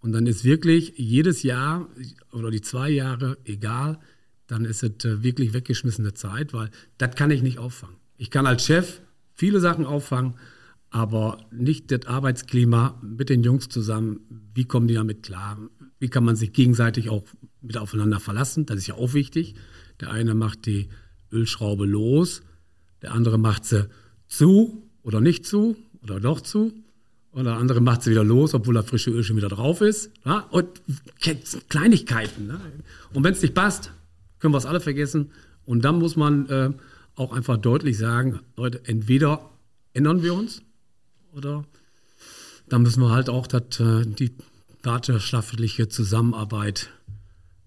Und 0.00 0.12
dann 0.12 0.26
ist 0.26 0.44
wirklich 0.44 0.94
jedes 0.96 1.42
Jahr 1.42 1.88
oder 2.32 2.50
die 2.50 2.62
zwei 2.62 2.90
Jahre 2.90 3.38
egal, 3.44 3.98
dann 4.46 4.64
ist 4.64 4.82
es 4.82 5.04
äh, 5.04 5.22
wirklich 5.22 5.52
weggeschmissene 5.52 6.14
Zeit, 6.14 6.52
weil 6.52 6.70
das 6.98 7.14
kann 7.14 7.30
ich 7.30 7.42
nicht 7.42 7.58
auffangen. 7.58 7.96
Ich 8.16 8.30
kann 8.30 8.46
als 8.46 8.64
Chef 8.64 9.00
viele 9.34 9.60
Sachen 9.60 9.86
auffangen, 9.86 10.34
aber 10.90 11.46
nicht 11.52 11.92
das 11.92 12.06
Arbeitsklima 12.06 13.00
mit 13.02 13.28
den 13.28 13.42
Jungs 13.42 13.68
zusammen. 13.68 14.20
Wie 14.54 14.64
kommen 14.64 14.88
die 14.88 14.94
damit 14.94 15.22
klar? 15.22 15.58
Wie 15.98 16.08
kann 16.08 16.24
man 16.24 16.34
sich 16.34 16.52
gegenseitig 16.52 17.10
auch 17.10 17.24
mit 17.60 17.76
aufeinander 17.76 18.18
verlassen? 18.18 18.66
Das 18.66 18.78
ist 18.78 18.88
ja 18.88 18.94
auch 18.94 19.14
wichtig. 19.14 19.54
Der 20.00 20.10
eine 20.10 20.34
macht 20.34 20.66
die 20.66 20.88
Ölschraube 21.30 21.86
los, 21.86 22.42
der 23.02 23.12
andere 23.12 23.38
macht 23.38 23.64
sie 23.64 23.88
zu 24.28 24.82
oder 25.02 25.20
nicht 25.20 25.46
zu 25.46 25.76
oder 26.02 26.20
doch 26.20 26.40
zu. 26.40 26.72
Und 27.32 27.44
der 27.44 27.56
andere 27.56 27.80
macht 27.80 28.02
sie 28.02 28.10
wieder 28.10 28.24
los, 28.24 28.54
obwohl 28.54 28.74
das 28.74 28.86
frische 28.86 29.10
Öl 29.10 29.22
schon 29.22 29.36
wieder 29.36 29.48
drauf 29.48 29.80
ist. 29.80 30.10
Ja? 30.24 30.40
Und 30.50 30.68
Kleinigkeiten. 31.68 32.48
Ne? 32.48 32.60
Und 33.12 33.22
wenn 33.22 33.32
es 33.32 33.42
nicht 33.42 33.54
passt, 33.54 33.92
können 34.40 34.52
wir 34.52 34.58
es 34.58 34.66
alle 34.66 34.80
vergessen. 34.80 35.30
Und 35.64 35.84
dann 35.84 35.98
muss 35.98 36.16
man 36.16 36.48
äh, 36.48 36.70
auch 37.14 37.32
einfach 37.32 37.56
deutlich 37.56 37.98
sagen, 37.98 38.40
Leute, 38.56 38.80
entweder 38.84 39.48
ändern 39.92 40.22
wir 40.22 40.34
uns 40.34 40.62
oder 41.32 41.64
dann 42.68 42.82
müssen 42.82 43.02
wir 43.02 43.10
halt 43.10 43.28
auch 43.28 43.46
dat, 43.46 43.78
äh, 43.78 44.04
die 44.04 44.32
partnerschaftliche 44.82 45.88
Zusammenarbeit 45.88 46.90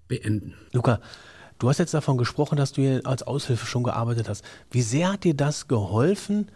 beenden. 0.07 0.55
Luca, 0.73 0.99
du 1.63 1.69
hast 1.69 1.77
jetzt 1.77 1.93
davon 1.93 2.17
gesprochen, 2.17 2.57
dass 2.57 2.73
du 2.73 2.81
hier 2.81 3.01
als 3.05 3.23
Aushilfe 3.23 3.65
schon 3.65 3.83
gearbeitet 3.83 4.27
hast. 4.27 4.43
Wie 4.69 4.81
sehr 4.81 5.13
hat 5.13 5.23
dir 5.23 5.33
das 5.33 5.69
geholfen, 5.69 6.49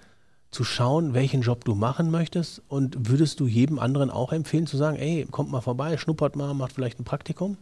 zu 0.51 0.65
schauen, 0.65 1.13
welchen 1.13 1.41
Job 1.41 1.63
du 1.63 1.75
machen 1.75 2.11
möchtest? 2.11 2.61
Und 2.67 3.09
würdest 3.09 3.39
du 3.39 3.47
jedem 3.47 3.79
anderen 3.79 4.09
auch 4.09 4.33
empfehlen, 4.33 4.67
zu 4.67 4.75
sagen, 4.75 4.97
ey, 4.97 5.25
kommt 5.31 5.49
mal 5.49 5.61
vorbei, 5.61 5.97
schnuppert 5.97 6.35
mal, 6.35 6.53
macht 6.53 6.73
vielleicht 6.73 6.99
ein 6.99 7.05
Praktikum? 7.05 7.55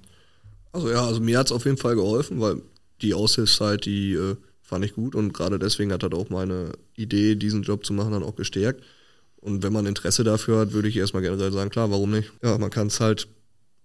Also 0.73 0.89
ja, 0.89 1.05
also 1.05 1.21
mir 1.21 1.37
hat 1.37 1.45
es 1.45 1.51
auf 1.51 1.65
jeden 1.65 1.77
Fall 1.77 1.95
geholfen, 1.95 2.41
weil 2.41 2.63
die 3.01 3.13
Aushilfszeit, 3.13 3.85
die 3.85 4.13
äh, 4.13 4.37
fand 4.63 4.83
ich 4.83 4.95
gut 4.95 5.13
und 5.13 5.31
gerade 5.31 5.59
deswegen 5.59 5.93
hat 5.93 6.01
das 6.01 6.13
auch 6.13 6.31
meine 6.31 6.71
Idee, 6.95 7.35
diesen 7.35 7.61
Job 7.61 7.85
zu 7.85 7.93
machen, 7.93 8.11
dann 8.11 8.23
auch 8.23 8.35
gestärkt. 8.35 8.83
Und 9.37 9.61
wenn 9.61 9.71
man 9.71 9.85
Interesse 9.85 10.23
dafür 10.23 10.61
hat, 10.61 10.73
würde 10.73 10.87
ich 10.87 10.97
erstmal 10.97 11.21
generell 11.21 11.51
sagen, 11.51 11.69
klar, 11.69 11.91
warum 11.91 12.09
nicht? 12.09 12.31
Ja, 12.41 12.57
man 12.57 12.71
kann 12.71 12.87
es 12.87 12.99
halt 12.99 13.27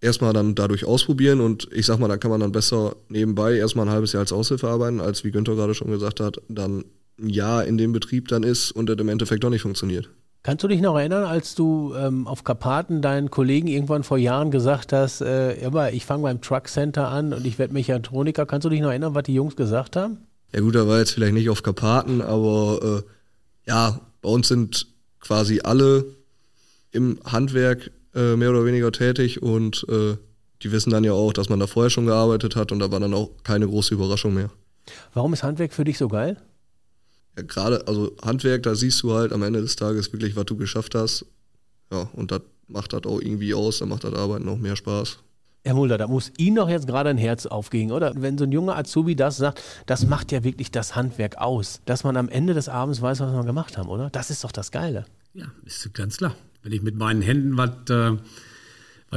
erstmal 0.00 0.32
dann 0.32 0.54
dadurch 0.54 0.84
ausprobieren 0.84 1.40
und 1.40 1.68
ich 1.72 1.86
sag 1.86 1.98
mal, 1.98 2.08
da 2.08 2.16
kann 2.16 2.30
man 2.30 2.40
dann 2.40 2.52
besser 2.52 2.96
nebenbei 3.08 3.56
erstmal 3.56 3.86
ein 3.86 3.92
halbes 3.92 4.12
Jahr 4.12 4.20
als 4.20 4.32
Aushilfe 4.32 4.68
arbeiten, 4.68 5.00
als 5.00 5.24
wie 5.24 5.30
Günther 5.30 5.54
gerade 5.54 5.74
schon 5.74 5.90
gesagt 5.90 6.20
hat, 6.20 6.40
dann 6.48 6.84
ein 7.18 7.28
Jahr 7.28 7.64
in 7.64 7.76
dem 7.76 7.92
Betrieb 7.92 8.28
dann 8.28 8.42
ist 8.42 8.72
und 8.72 8.88
das 8.88 8.96
im 8.98 9.08
Endeffekt 9.08 9.44
doch 9.44 9.50
nicht 9.50 9.62
funktioniert. 9.62 10.08
Kannst 10.42 10.64
du 10.64 10.68
dich 10.68 10.80
noch 10.80 10.96
erinnern, 10.96 11.24
als 11.24 11.54
du 11.54 11.94
ähm, 11.94 12.26
auf 12.26 12.44
Karpaten 12.44 13.02
deinen 13.02 13.30
Kollegen 13.30 13.68
irgendwann 13.68 14.04
vor 14.04 14.16
Jahren 14.16 14.50
gesagt 14.50 14.90
hast, 14.94 15.20
äh, 15.20 15.52
immer, 15.60 15.92
ich 15.92 16.06
fange 16.06 16.22
beim 16.22 16.40
Truck 16.40 16.68
Center 16.68 17.08
an 17.08 17.34
und 17.34 17.44
ich 17.44 17.58
werde 17.58 17.74
Mechatroniker. 17.74 18.46
Kannst 18.46 18.64
du 18.64 18.70
dich 18.70 18.80
noch 18.80 18.88
erinnern, 18.88 19.14
was 19.14 19.24
die 19.24 19.34
Jungs 19.34 19.54
gesagt 19.54 19.96
haben? 19.96 20.16
Ja 20.54 20.60
gut, 20.60 20.74
da 20.74 20.88
war 20.88 20.98
jetzt 20.98 21.12
vielleicht 21.12 21.34
nicht 21.34 21.50
auf 21.50 21.62
Karpaten, 21.62 22.22
aber 22.22 23.02
äh, 23.04 23.70
ja, 23.70 24.00
bei 24.22 24.30
uns 24.30 24.48
sind 24.48 24.86
quasi 25.20 25.60
alle 25.62 26.06
im 26.90 27.18
Handwerk 27.24 27.90
äh, 28.14 28.36
mehr 28.36 28.50
oder 28.50 28.64
weniger 28.64 28.92
tätig 28.92 29.42
und 29.42 29.86
äh, 29.88 30.16
die 30.62 30.72
wissen 30.72 30.90
dann 30.90 31.04
ja 31.04 31.12
auch, 31.12 31.32
dass 31.32 31.48
man 31.48 31.60
da 31.60 31.66
vorher 31.66 31.90
schon 31.90 32.06
gearbeitet 32.06 32.56
hat 32.56 32.72
und 32.72 32.80
da 32.80 32.90
war 32.90 33.00
dann 33.00 33.14
auch 33.14 33.30
keine 33.44 33.66
große 33.66 33.94
Überraschung 33.94 34.34
mehr. 34.34 34.50
Warum 35.14 35.32
ist 35.32 35.42
Handwerk 35.42 35.72
für 35.72 35.84
dich 35.84 35.98
so 35.98 36.08
geil? 36.08 36.36
Ja, 37.36 37.44
gerade, 37.44 37.86
also 37.86 38.12
Handwerk, 38.22 38.64
da 38.64 38.74
siehst 38.74 39.02
du 39.02 39.14
halt 39.14 39.32
am 39.32 39.42
Ende 39.42 39.60
des 39.60 39.76
Tages 39.76 40.12
wirklich, 40.12 40.36
was 40.36 40.44
du 40.46 40.56
geschafft 40.56 40.94
hast. 40.94 41.24
Ja, 41.92 42.08
und 42.12 42.30
das 42.30 42.42
macht 42.68 42.92
das 42.92 43.04
auch 43.04 43.20
irgendwie 43.20 43.54
aus, 43.54 43.78
da 43.78 43.86
macht 43.86 44.04
das 44.04 44.14
Arbeiten 44.14 44.44
noch 44.44 44.56
mehr 44.56 44.76
Spaß. 44.76 45.18
Herr 45.62 45.74
Mulder, 45.74 45.98
da 45.98 46.06
muss 46.06 46.32
Ihnen 46.38 46.56
doch 46.56 46.70
jetzt 46.70 46.86
gerade 46.86 47.10
ein 47.10 47.18
Herz 47.18 47.44
aufgehen, 47.44 47.92
oder? 47.92 48.12
Wenn 48.16 48.38
so 48.38 48.44
ein 48.44 48.52
junger 48.52 48.76
Azubi 48.76 49.14
das 49.14 49.36
sagt, 49.36 49.62
das 49.84 50.06
macht 50.06 50.32
ja 50.32 50.42
wirklich 50.42 50.70
das 50.70 50.96
Handwerk 50.96 51.36
aus. 51.36 51.82
Dass 51.84 52.02
man 52.02 52.16
am 52.16 52.30
Ende 52.30 52.54
des 52.54 52.70
Abends 52.70 53.02
weiß, 53.02 53.20
was 53.20 53.32
wir 53.32 53.44
gemacht 53.44 53.76
haben, 53.76 53.90
oder? 53.90 54.08
Das 54.08 54.30
ist 54.30 54.42
doch 54.42 54.52
das 54.52 54.70
Geile. 54.70 55.04
Ja, 55.34 55.46
ist 55.66 55.92
ganz 55.92 56.16
klar. 56.16 56.34
Wenn 56.62 56.72
ich 56.72 56.82
mit 56.82 56.96
meinen 56.96 57.22
Händen 57.22 57.56
was 57.56 57.70
äh, 57.90 58.16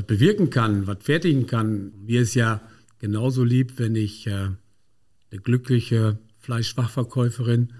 bewirken 0.01 0.49
kann, 0.49 0.87
was 0.87 0.97
fertigen 1.01 1.45
kann, 1.45 1.91
mir 2.05 2.21
ist 2.21 2.35
ja 2.35 2.61
genauso 2.99 3.43
lieb, 3.43 3.79
wenn 3.79 3.95
ich 3.95 4.27
äh, 4.27 4.31
eine 4.31 5.41
glückliche 5.41 6.17
Fleischfachverkäuferin 6.39 7.73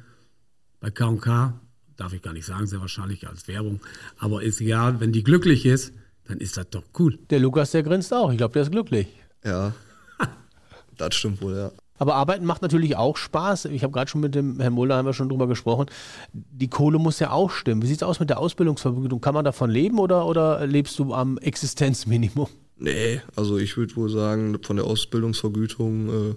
bei 0.80 0.89
K&K, 0.89 1.60
darf 1.95 2.13
ich 2.13 2.21
gar 2.21 2.34
nicht 2.34 2.45
sagen, 2.45 2.67
sehr 2.67 2.82
wahrscheinlich 2.82 3.28
als 3.28 3.47
Werbung, 3.47 3.80
aber 4.17 4.43
ist 4.43 4.60
egal, 4.62 4.99
wenn 4.99 5.12
die 5.12 5.23
glücklich 5.23 5.65
ist, 5.65 5.93
dann 6.26 6.39
ist 6.39 6.58
das 6.58 6.69
doch 6.69 6.84
cool. 6.99 7.17
Der 7.30 7.39
Lukas, 7.39 7.71
der 7.71 7.84
grinst 7.84 8.13
auch. 8.13 8.32
Ich 8.32 8.38
glaube, 8.38 8.54
der 8.54 8.63
ist 8.63 8.71
glücklich. 8.71 9.08
Ja, 9.43 9.73
das 10.97 11.15
stimmt 11.15 11.41
wohl, 11.41 11.56
ja. 11.56 11.71
Aber 11.97 12.15
Arbeiten 12.15 12.45
macht 12.45 12.62
natürlich 12.62 12.97
auch 12.97 13.17
Spaß. 13.17 13.65
Ich 13.65 13.84
habe 13.84 13.93
gerade 13.93 14.10
schon 14.10 14.21
mit 14.21 14.36
dem 14.36 14.60
Herrn 14.60 14.73
Mulder 14.73 14.95
haben 14.95 15.06
wir 15.06 15.13
schon 15.13 15.29
drüber 15.29 15.47
gesprochen. 15.47 15.86
Die 16.34 16.67
Kohle 16.67 16.97
muss 16.97 17.19
ja 17.19 17.32
auch 17.32 17.51
stimmen. 17.51 17.82
Wie 17.82 17.88
sieht 17.88 17.97
es 17.97 18.03
aus 18.03 18.19
mit 18.19 18.29
der 18.29 18.39
Ausbildungsvergütung? 18.39 19.21
Kann 19.21 19.34
man 19.34 19.45
davon 19.45 19.69
leben 19.69 19.99
oder, 19.99 20.25
oder 20.25 20.65
lebst 20.65 20.97
du 20.99 21.13
am 21.13 21.38
Existenzminimum? 21.38 22.47
Nee, 22.77 23.21
also 23.36 23.58
ich 23.58 23.77
würde 23.77 23.95
wohl 23.95 24.10
sagen, 24.10 24.58
von 24.63 24.75
der 24.75 24.86
Ausbildungsvergütung, 24.86 26.10
äh, 26.10 26.36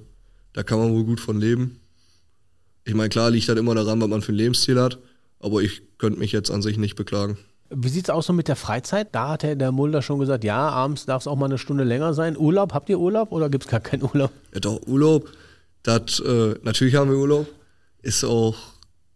da 0.53 0.63
kann 0.63 0.79
man 0.79 0.93
wohl 0.93 1.05
gut 1.05 1.21
von 1.21 1.41
leben. 1.41 1.81
Ich 2.85 2.95
meine, 2.95 3.09
klar 3.09 3.31
liegt 3.31 3.49
das 3.49 3.59
immer 3.59 3.75
daran, 3.75 4.01
was 4.01 4.09
man 4.09 4.23
für 4.23 4.33
ein 4.33 4.37
Lebensziel 4.37 4.81
hat, 4.81 4.99
aber 5.41 5.63
ich 5.63 5.83
könnte 5.99 6.21
mich 6.21 6.33
jetzt 6.33 6.51
an 6.51 6.63
sich 6.63 6.77
nicht 6.77 6.95
beklagen. 6.95 7.39
Wie 7.71 7.89
sieht 7.89 8.05
es 8.05 8.11
aus 8.11 8.27
so 8.27 8.33
mit 8.33 8.47
der 8.47 8.55
Freizeit? 8.55 9.13
Da 9.13 9.31
hat 9.31 9.43
der 9.43 9.73
Mulder 9.73 10.03
schon 10.03 10.21
gesagt, 10.21 10.45
ja, 10.45 10.69
abends 10.69 11.07
darf 11.07 11.23
es 11.23 11.27
auch 11.27 11.35
mal 11.35 11.47
eine 11.47 11.59
Stunde 11.59 11.83
länger 11.83 12.15
sein. 12.15 12.37
Urlaub, 12.37 12.73
habt 12.75 12.89
ihr 12.89 13.01
Urlaub 13.01 13.33
oder 13.33 13.49
gibt 13.51 13.65
es 13.65 13.71
gar 13.71 13.81
keinen 13.81 14.05
Urlaub? 14.05 14.31
Ja, 14.55 14.61
doch, 14.61 14.87
Urlaub. 14.87 15.29
Das, 15.87 16.19
äh, 16.19 16.57
natürlich 16.63 16.97
haben 16.97 17.11
wir 17.11 17.17
Urlaub. 17.17 17.47
Ist 18.03 18.25
auch, 18.25 18.57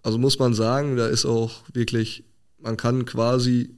also 0.03 0.19
muss 0.19 0.39
man 0.39 0.55
sagen, 0.55 0.97
da 0.97 1.09
ist 1.09 1.27
auch 1.27 1.65
wirklich, 1.73 2.23
man 2.59 2.77
kann 2.77 3.05
quasi, 3.07 3.71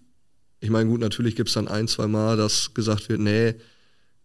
ich 0.61 0.69
meine, 0.69 0.91
gut, 0.91 1.01
natürlich 1.01 1.35
gibt 1.35 1.49
es 1.49 1.55
dann 1.55 1.69
ein, 1.69 1.89
zwei 1.89 2.07
Mal, 2.07 2.37
dass 2.37 2.75
gesagt 2.75 3.09
wird, 3.09 3.21
nee, 3.21 3.55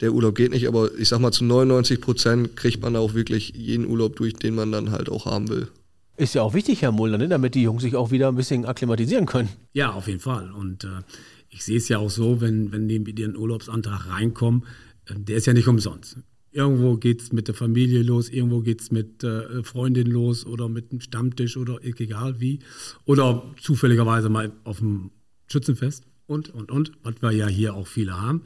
der 0.02 0.12
Urlaub 0.12 0.36
geht 0.36 0.52
nicht, 0.52 0.68
aber 0.68 0.94
ich 0.98 1.08
sag 1.08 1.20
mal, 1.20 1.32
zu 1.32 1.46
99 1.46 2.02
Prozent 2.02 2.58
kriegt 2.58 2.82
man 2.82 2.98
auch 2.98 3.14
wirklich 3.14 3.54
jeden 3.56 3.88
Urlaub 3.88 4.18
durch, 4.18 4.34
den 4.34 4.56
man 4.56 4.74
dann 4.74 4.92
halt 4.92 5.10
auch 5.10 5.26
haben 5.26 5.48
will. 5.48 5.70
Ist 6.18 6.36
ja 6.36 6.42
auch 6.42 6.54
wichtig, 6.54 6.82
Herr 6.82 6.92
Mulder, 6.92 7.18
ne? 7.18 7.30
damit 7.30 7.56
die 7.56 7.64
Jungs 7.64 7.84
sich 7.84 7.96
auch 7.96 8.12
wieder 8.12 8.28
ein 8.28 8.36
bisschen 8.36 8.66
akklimatisieren 8.66 9.28
können. 9.28 9.50
Ja, 9.72 9.94
auf 9.94 10.08
jeden 10.08 10.20
Fall. 10.20 10.52
Und 10.52 10.84
äh, 10.84 11.04
ich 11.50 11.64
sehe 11.64 11.78
es 11.78 11.88
ja 11.88 12.00
auch 12.00 12.10
so, 12.10 12.42
wenn, 12.42 12.74
wenn 12.74 12.90
die 12.90 13.00
mit 13.00 13.18
ihren 13.18 13.38
Urlaubsantrag 13.38 14.10
reinkommen, 14.10 14.66
äh, 15.06 15.14
der 15.16 15.38
ist 15.38 15.48
ja 15.48 15.54
nicht 15.54 15.70
umsonst. 15.70 16.18
Irgendwo 16.52 16.98
geht 16.98 17.22
es 17.22 17.32
mit 17.32 17.48
der 17.48 17.56
Familie 17.56 18.02
los, 18.04 18.30
irgendwo 18.30 18.62
geht 18.62 18.82
es 18.82 18.92
mit 18.92 19.24
äh, 19.24 19.64
Freundin 19.64 20.08
los 20.08 20.46
oder 20.46 20.70
mit 20.70 20.92
einem 20.92 21.02
Stammtisch 21.02 21.58
oder 21.58 21.84
egal 21.84 22.40
wie. 22.40 22.60
Oder 23.06 23.44
zufälligerweise 23.62 24.30
mal 24.30 24.52
auf 24.64 24.80
dem 24.80 25.12
Schützenfest 25.52 26.06
und, 26.26 26.50
und, 26.50 26.72
und, 26.72 26.92
was 27.04 27.16
wir 27.22 27.32
ja 27.32 27.48
hier 27.48 27.74
auch 27.74 27.88
viele 27.88 28.20
haben. 28.20 28.44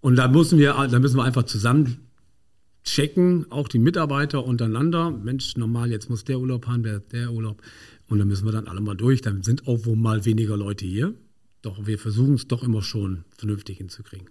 Und 0.00 0.16
da 0.16 0.28
müssen 0.28 0.58
wir, 0.58 0.72
da 0.90 0.98
müssen 0.98 1.16
wir 1.16 1.24
einfach 1.24 1.44
zusammen 1.44 1.98
checken, 2.84 3.50
auch 3.50 3.68
die 3.68 3.78
Mitarbeiter 3.78 4.44
untereinander. 4.44 5.10
Mensch, 5.10 5.56
normal, 5.56 5.90
jetzt 5.90 6.08
muss 6.08 6.24
der 6.24 6.38
Urlaub 6.38 6.66
haben, 6.66 6.82
der, 6.82 7.00
der 7.00 7.32
Urlaub. 7.32 7.60
Und 8.08 8.18
dann 8.18 8.28
müssen 8.28 8.44
wir 8.44 8.52
dann 8.52 8.68
alle 8.68 8.80
mal 8.80 8.96
durch. 8.96 9.20
Dann 9.20 9.42
sind 9.42 9.66
auch 9.66 9.84
wohl 9.84 9.96
mal 9.96 10.24
weniger 10.24 10.56
Leute 10.56 10.86
hier. 10.86 11.14
Doch 11.62 11.86
wir 11.86 11.98
versuchen 11.98 12.34
es 12.34 12.46
doch 12.46 12.62
immer 12.62 12.82
schon 12.82 13.24
vernünftig 13.36 13.78
hinzukriegen. 13.78 14.28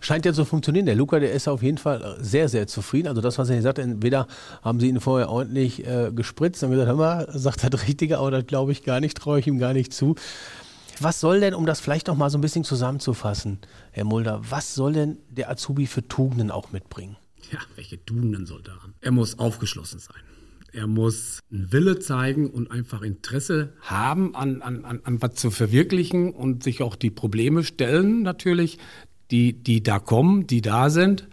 Scheint 0.00 0.24
ja 0.24 0.32
zu 0.32 0.44
funktionieren. 0.44 0.86
Der 0.86 0.94
Luca, 0.94 1.18
der 1.18 1.32
ist 1.32 1.48
auf 1.48 1.62
jeden 1.62 1.78
Fall 1.78 2.16
sehr, 2.20 2.48
sehr 2.48 2.66
zufrieden. 2.66 3.08
Also 3.08 3.20
das, 3.20 3.38
was 3.38 3.50
er 3.50 3.56
gesagt 3.56 3.78
hat, 3.78 3.84
entweder 3.84 4.26
haben 4.62 4.80
sie 4.80 4.88
ihn 4.88 5.00
vorher 5.00 5.28
ordentlich 5.28 5.86
äh, 5.86 6.10
gespritzt 6.14 6.62
und 6.62 6.70
gesagt, 6.70 6.88
hör 6.88 6.96
mal, 6.96 7.28
sagt 7.34 7.72
das 7.72 7.86
Richtige, 7.86 8.18
aber 8.18 8.30
das 8.30 8.46
glaube 8.46 8.72
ich 8.72 8.82
gar 8.82 9.00
nicht, 9.00 9.16
traue 9.16 9.40
ich 9.40 9.46
ihm 9.46 9.58
gar 9.58 9.72
nicht 9.72 9.92
zu. 9.92 10.14
Was 11.00 11.20
soll 11.20 11.40
denn, 11.40 11.54
um 11.54 11.64
das 11.64 11.80
vielleicht 11.80 12.08
noch 12.08 12.16
mal 12.16 12.28
so 12.28 12.36
ein 12.36 12.42
bisschen 12.42 12.64
zusammenzufassen, 12.64 13.58
Herr 13.90 14.04
Mulder, 14.04 14.42
was 14.50 14.74
soll 14.74 14.92
denn 14.92 15.18
der 15.30 15.50
Azubi 15.50 15.86
für 15.86 16.06
Tugenden 16.06 16.50
auch 16.50 16.72
mitbringen? 16.72 17.16
Ja, 17.50 17.58
welche 17.74 18.04
Tugenden 18.04 18.44
soll 18.44 18.62
er 18.66 18.82
haben? 18.82 18.94
Er 19.00 19.10
muss 19.10 19.38
aufgeschlossen 19.38 19.98
sein. 19.98 20.20
Er 20.72 20.86
muss 20.86 21.40
einen 21.50 21.72
Wille 21.72 21.98
zeigen 21.98 22.48
und 22.48 22.70
einfach 22.70 23.02
Interesse 23.02 23.72
haben, 23.80 24.36
an, 24.36 24.62
an, 24.62 24.84
an, 24.84 25.00
an 25.02 25.22
was 25.22 25.34
zu 25.34 25.50
verwirklichen 25.50 26.32
und 26.32 26.62
sich 26.62 26.82
auch 26.82 26.96
die 26.96 27.10
Probleme 27.10 27.64
stellen, 27.64 28.22
natürlich, 28.22 28.78
die, 29.30 29.52
die 29.52 29.82
da 29.82 29.98
kommen, 29.98 30.46
die 30.46 30.60
da 30.60 30.90
sind. 30.90 31.28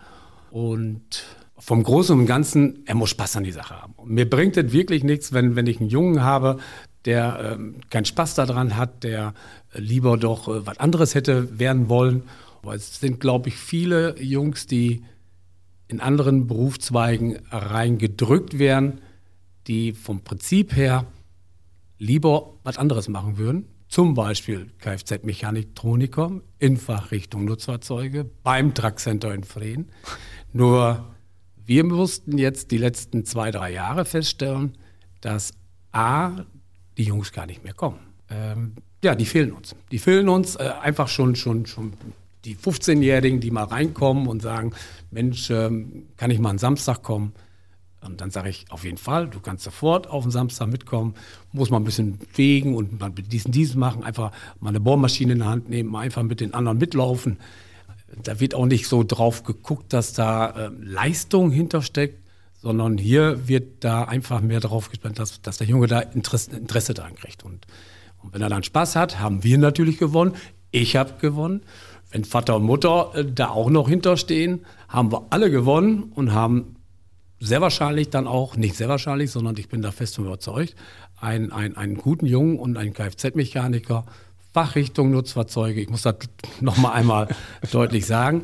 Und 0.51 1.23
vom 1.57 1.83
Großen 1.83 2.17
und 2.17 2.25
Ganzen, 2.25 2.83
er 2.85 2.95
muss 2.95 3.09
Spaß 3.09 3.37
an 3.37 3.43
die 3.43 3.51
Sache 3.51 3.81
haben. 3.81 3.93
Und 3.97 4.11
mir 4.11 4.29
bringt 4.29 4.57
es 4.57 4.71
wirklich 4.71 5.03
nichts, 5.03 5.33
wenn, 5.33 5.55
wenn 5.55 5.67
ich 5.67 5.79
einen 5.79 5.89
Jungen 5.89 6.21
habe, 6.21 6.57
der 7.05 7.53
ähm, 7.53 7.75
keinen 7.89 8.05
Spaß 8.05 8.35
daran 8.35 8.75
hat, 8.75 9.03
der 9.03 9.33
lieber 9.73 10.17
doch 10.17 10.47
äh, 10.47 10.65
was 10.65 10.79
anderes 10.79 11.15
hätte 11.15 11.59
werden 11.59 11.89
wollen. 11.89 12.23
Aber 12.61 12.75
es 12.75 12.99
sind, 12.99 13.19
glaube 13.19 13.49
ich, 13.49 13.55
viele 13.55 14.19
Jungs, 14.21 14.67
die 14.67 15.03
in 15.87 16.01
anderen 16.01 16.47
Berufszweigen 16.47 17.39
reingedrückt 17.49 18.59
werden, 18.59 18.99
die 19.67 19.93
vom 19.93 20.21
Prinzip 20.21 20.75
her 20.75 21.05
lieber 21.97 22.53
was 22.63 22.77
anderes 22.77 23.07
machen 23.07 23.37
würden. 23.37 23.65
Zum 23.89 24.13
Beispiel 24.13 24.69
Kfz-Mechatroniker 24.79 26.41
in 26.59 26.77
Fachrichtung 26.77 27.45
Nutzfahrzeuge 27.45 28.29
beim 28.43 28.73
Truckcenter 28.73 29.33
in 29.33 29.43
Frieden. 29.43 29.89
Nur 30.51 31.05
wir 31.65 31.83
mussten 31.83 32.37
jetzt 32.37 32.71
die 32.71 32.77
letzten 32.77 33.25
zwei, 33.25 33.51
drei 33.51 33.71
Jahre 33.71 34.05
feststellen, 34.05 34.77
dass 35.21 35.53
A, 35.91 36.45
die 36.97 37.03
Jungs 37.03 37.31
gar 37.31 37.45
nicht 37.45 37.63
mehr 37.63 37.73
kommen. 37.73 37.99
Ähm, 38.29 38.73
ja, 39.03 39.15
die 39.15 39.25
fehlen 39.25 39.51
uns. 39.51 39.75
Die 39.91 39.99
fehlen 39.99 40.29
uns 40.29 40.55
äh, 40.55 40.71
einfach 40.81 41.07
schon, 41.07 41.35
schon, 41.35 41.65
schon 41.65 41.93
die 42.45 42.55
15-Jährigen, 42.55 43.39
die 43.39 43.51
mal 43.51 43.65
reinkommen 43.65 44.27
und 44.27 44.41
sagen, 44.41 44.73
Mensch, 45.11 45.49
ähm, 45.49 46.07
kann 46.17 46.31
ich 46.31 46.39
mal 46.39 46.49
einen 46.49 46.59
Samstag 46.59 47.03
kommen? 47.03 47.33
Und 48.07 48.21
dann 48.21 48.31
sage 48.31 48.49
ich, 48.49 48.65
auf 48.69 48.83
jeden 48.83 48.97
Fall, 48.97 49.27
du 49.27 49.39
kannst 49.39 49.63
sofort 49.63 50.07
auf 50.07 50.23
den 50.23 50.31
Samstag 50.31 50.67
mitkommen, 50.67 51.15
muss 51.51 51.69
mal 51.69 51.77
ein 51.77 51.83
bisschen 51.83 52.19
fegen 52.31 52.75
und 52.75 52.99
mal 52.99 53.11
diesen, 53.11 53.51
diesen 53.51 53.79
machen, 53.79 54.03
einfach 54.03 54.31
mal 54.59 54.69
eine 54.69 54.79
Bohrmaschine 54.79 55.33
in 55.33 55.39
der 55.39 55.49
Hand 55.49 55.69
nehmen, 55.69 55.95
einfach 55.95 56.23
mit 56.23 56.39
den 56.39 56.53
anderen 56.53 56.77
mitlaufen. 56.77 57.37
Da 58.23 58.39
wird 58.39 58.55
auch 58.55 58.65
nicht 58.65 58.87
so 58.87 59.03
drauf 59.03 59.43
geguckt, 59.43 59.91
dass 59.93 60.13
da 60.13 60.49
äh, 60.49 60.71
Leistung 60.79 61.51
hintersteckt, 61.51 62.23
sondern 62.55 62.97
hier 62.97 63.47
wird 63.47 63.83
da 63.83 64.03
einfach 64.03 64.41
mehr 64.41 64.59
drauf 64.59 64.89
gespannt, 64.89 65.19
dass, 65.19 65.41
dass 65.41 65.57
der 65.57 65.67
Junge 65.67 65.87
da 65.87 65.99
Interesse, 65.99 66.55
Interesse 66.55 66.93
daran 66.93 67.15
kriegt. 67.15 67.43
Und, 67.43 67.67
und 68.23 68.33
wenn 68.33 68.41
er 68.41 68.49
dann 68.49 68.63
Spaß 68.63 68.95
hat, 68.95 69.19
haben 69.19 69.43
wir 69.43 69.57
natürlich 69.57 69.97
gewonnen. 69.97 70.33
Ich 70.71 70.95
habe 70.95 71.13
gewonnen. 71.19 71.61
Wenn 72.09 72.23
Vater 72.23 72.55
und 72.55 72.63
Mutter 72.63 73.11
äh, 73.13 73.25
da 73.25 73.49
auch 73.49 73.69
noch 73.69 73.89
hinterstehen, 73.89 74.65
haben 74.87 75.11
wir 75.11 75.25
alle 75.29 75.51
gewonnen 75.51 76.11
und 76.15 76.33
haben 76.33 76.76
sehr 77.39 77.61
wahrscheinlich 77.61 78.09
dann 78.09 78.27
auch, 78.27 78.55
nicht 78.55 78.75
sehr 78.75 78.89
wahrscheinlich, 78.89 79.31
sondern 79.31 79.55
ich 79.57 79.69
bin 79.69 79.81
da 79.81 79.91
fest 79.91 80.17
überzeugt, 80.17 80.75
einen, 81.19 81.51
einen, 81.51 81.77
einen 81.77 81.95
guten 81.97 82.25
Jungen 82.25 82.59
und 82.59 82.77
einen 82.77 82.93
Kfz-Mechaniker, 82.93 84.05
Fachrichtung 84.53 85.11
Nutzfahrzeuge, 85.11 85.81
ich 85.81 85.89
muss 85.89 86.01
das 86.01 86.15
nochmal 86.61 86.93
einmal 86.93 87.27
deutlich 87.71 88.05
sagen. 88.05 88.43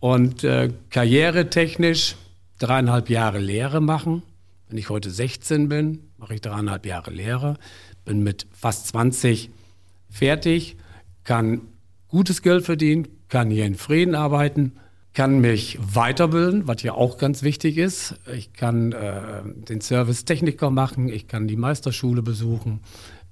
Und 0.00 0.44
äh, 0.44 0.70
karrieretechnisch 0.90 2.16
dreieinhalb 2.58 3.08
Jahre 3.10 3.38
Lehre 3.38 3.80
machen. 3.80 4.22
Wenn 4.68 4.78
ich 4.78 4.90
heute 4.90 5.10
16 5.10 5.68
bin, 5.68 6.00
mache 6.18 6.34
ich 6.34 6.40
dreieinhalb 6.40 6.86
Jahre 6.86 7.10
Lehre, 7.10 7.56
bin 8.04 8.22
mit 8.22 8.46
fast 8.52 8.88
20 8.88 9.50
fertig, 10.10 10.76
kann 11.24 11.62
gutes 12.08 12.42
Geld 12.42 12.64
verdienen, 12.64 13.08
kann 13.28 13.50
hier 13.50 13.64
in 13.64 13.74
Frieden 13.74 14.14
arbeiten, 14.14 14.72
kann 15.14 15.40
mich 15.40 15.78
weiterbilden, 15.80 16.66
was 16.66 16.82
ja 16.82 16.94
auch 16.94 17.18
ganz 17.18 17.44
wichtig 17.44 17.78
ist. 17.78 18.16
Ich 18.36 18.52
kann 18.52 18.90
äh, 18.92 19.42
den 19.44 19.80
Service 19.80 20.24
Techniker 20.24 20.70
machen, 20.70 21.08
ich 21.08 21.28
kann 21.28 21.46
die 21.46 21.56
Meisterschule 21.56 22.20
besuchen. 22.20 22.80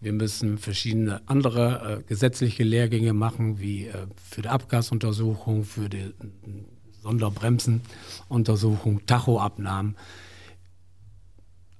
Wir 0.01 0.12
müssen 0.12 0.59
verschiedene 0.59 1.21
andere 1.27 1.99
äh, 1.99 2.03
gesetzliche 2.05 2.62
Lehrgänge 2.62 3.12
machen, 3.12 3.61
wie 3.61 3.87
äh, 3.87 4.07
für 4.31 4.42
die 4.42 4.49
Abgasuntersuchung, 4.49 5.64
für 5.64 5.88
die 5.88 5.99
äh, 5.99 6.12
Sonderbremsenuntersuchung, 7.03 9.05
Tachoabnahmen. 9.07 9.97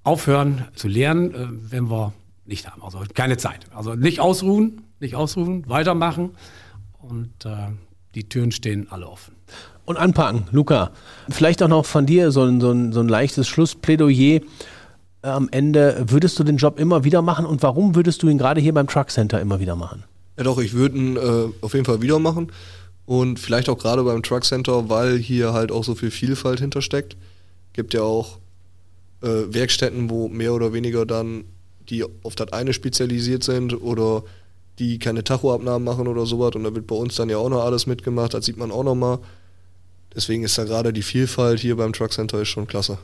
Aufhören 0.03 0.65
zu 0.75 0.89
lernen, 0.89 1.33
äh, 1.33 1.47
wenn 1.71 1.89
wir 1.89 2.13
nicht 2.45 2.69
haben. 2.69 2.83
Also 2.83 2.99
keine 3.13 3.37
Zeit. 3.37 3.67
Also 3.73 3.95
nicht 3.95 4.19
ausruhen, 4.19 4.81
nicht 4.99 5.15
ausruhen, 5.15 5.69
weitermachen 5.69 6.31
und 6.99 7.45
äh, 7.45 7.69
die 8.15 8.27
Türen 8.27 8.51
stehen 8.51 8.91
alle 8.91 9.07
offen 9.07 9.33
und 9.85 9.97
anpacken. 9.97 10.45
Luca, 10.51 10.91
vielleicht 11.29 11.61
auch 11.61 11.67
noch 11.67 11.85
von 11.85 12.05
dir 12.05 12.31
so 12.31 12.43
ein, 12.43 12.61
so 12.61 12.71
ein, 12.71 12.93
so 12.93 12.99
ein 12.99 13.07
leichtes 13.07 13.47
Schlussplädoyer 13.47 14.41
am 15.21 15.49
Ende. 15.51 16.05
Würdest 16.07 16.37
du 16.39 16.43
den 16.43 16.57
Job 16.57 16.79
immer 16.79 17.03
wieder 17.03 17.21
machen 17.21 17.45
und 17.45 17.63
warum 17.63 17.95
würdest 17.95 18.23
du 18.23 18.29
ihn 18.29 18.37
gerade 18.37 18.61
hier 18.61 18.73
beim 18.73 18.87
Truck 18.87 19.09
Center 19.09 19.39
immer 19.41 19.59
wieder 19.59 19.75
machen? 19.75 20.03
Ja 20.37 20.43
doch, 20.43 20.59
ich 20.59 20.73
würde 20.73 20.97
ihn 20.97 21.17
äh, 21.17 21.49
auf 21.61 21.73
jeden 21.73 21.85
Fall 21.85 22.01
wieder 22.01 22.19
machen 22.19 22.51
und 23.05 23.39
vielleicht 23.39 23.69
auch 23.69 23.77
gerade 23.77 24.03
beim 24.03 24.23
Truck 24.23 24.45
Center, 24.45 24.89
weil 24.89 25.17
hier 25.17 25.53
halt 25.53 25.71
auch 25.71 25.83
so 25.83 25.95
viel 25.95 26.11
Vielfalt 26.11 26.59
hintersteckt. 26.59 27.15
Gibt 27.73 27.93
ja 27.93 28.01
auch 28.01 28.39
äh, 29.21 29.27
Werkstätten, 29.53 30.09
wo 30.09 30.27
mehr 30.27 30.53
oder 30.53 30.73
weniger 30.73 31.05
dann 31.05 31.45
die 31.89 32.05
auf 32.23 32.35
das 32.35 32.53
eine 32.53 32.73
spezialisiert 32.73 33.43
sind 33.43 33.73
oder 33.81 34.23
die 34.79 34.99
keine 34.99 35.23
Tachoabnahmen 35.23 35.83
machen 35.83 36.07
oder 36.07 36.25
sowas 36.25 36.55
und 36.55 36.63
da 36.63 36.73
wird 36.73 36.87
bei 36.87 36.95
uns 36.95 37.15
dann 37.15 37.29
ja 37.29 37.37
auch 37.37 37.49
noch 37.49 37.63
alles 37.63 37.85
mitgemacht, 37.85 38.33
das 38.33 38.45
sieht 38.45 38.57
man 38.57 38.71
auch 38.71 38.83
noch 38.83 38.95
mal. 38.95 39.19
Deswegen 40.15 40.43
ist 40.43 40.57
da 40.57 40.63
gerade 40.63 40.93
die 40.93 41.01
Vielfalt 41.01 41.59
hier 41.59 41.75
beim 41.75 41.93
Truck 41.93 42.11
Center 42.11 42.41
ist 42.41 42.49
schon 42.49 42.67
klasse. 42.67 42.97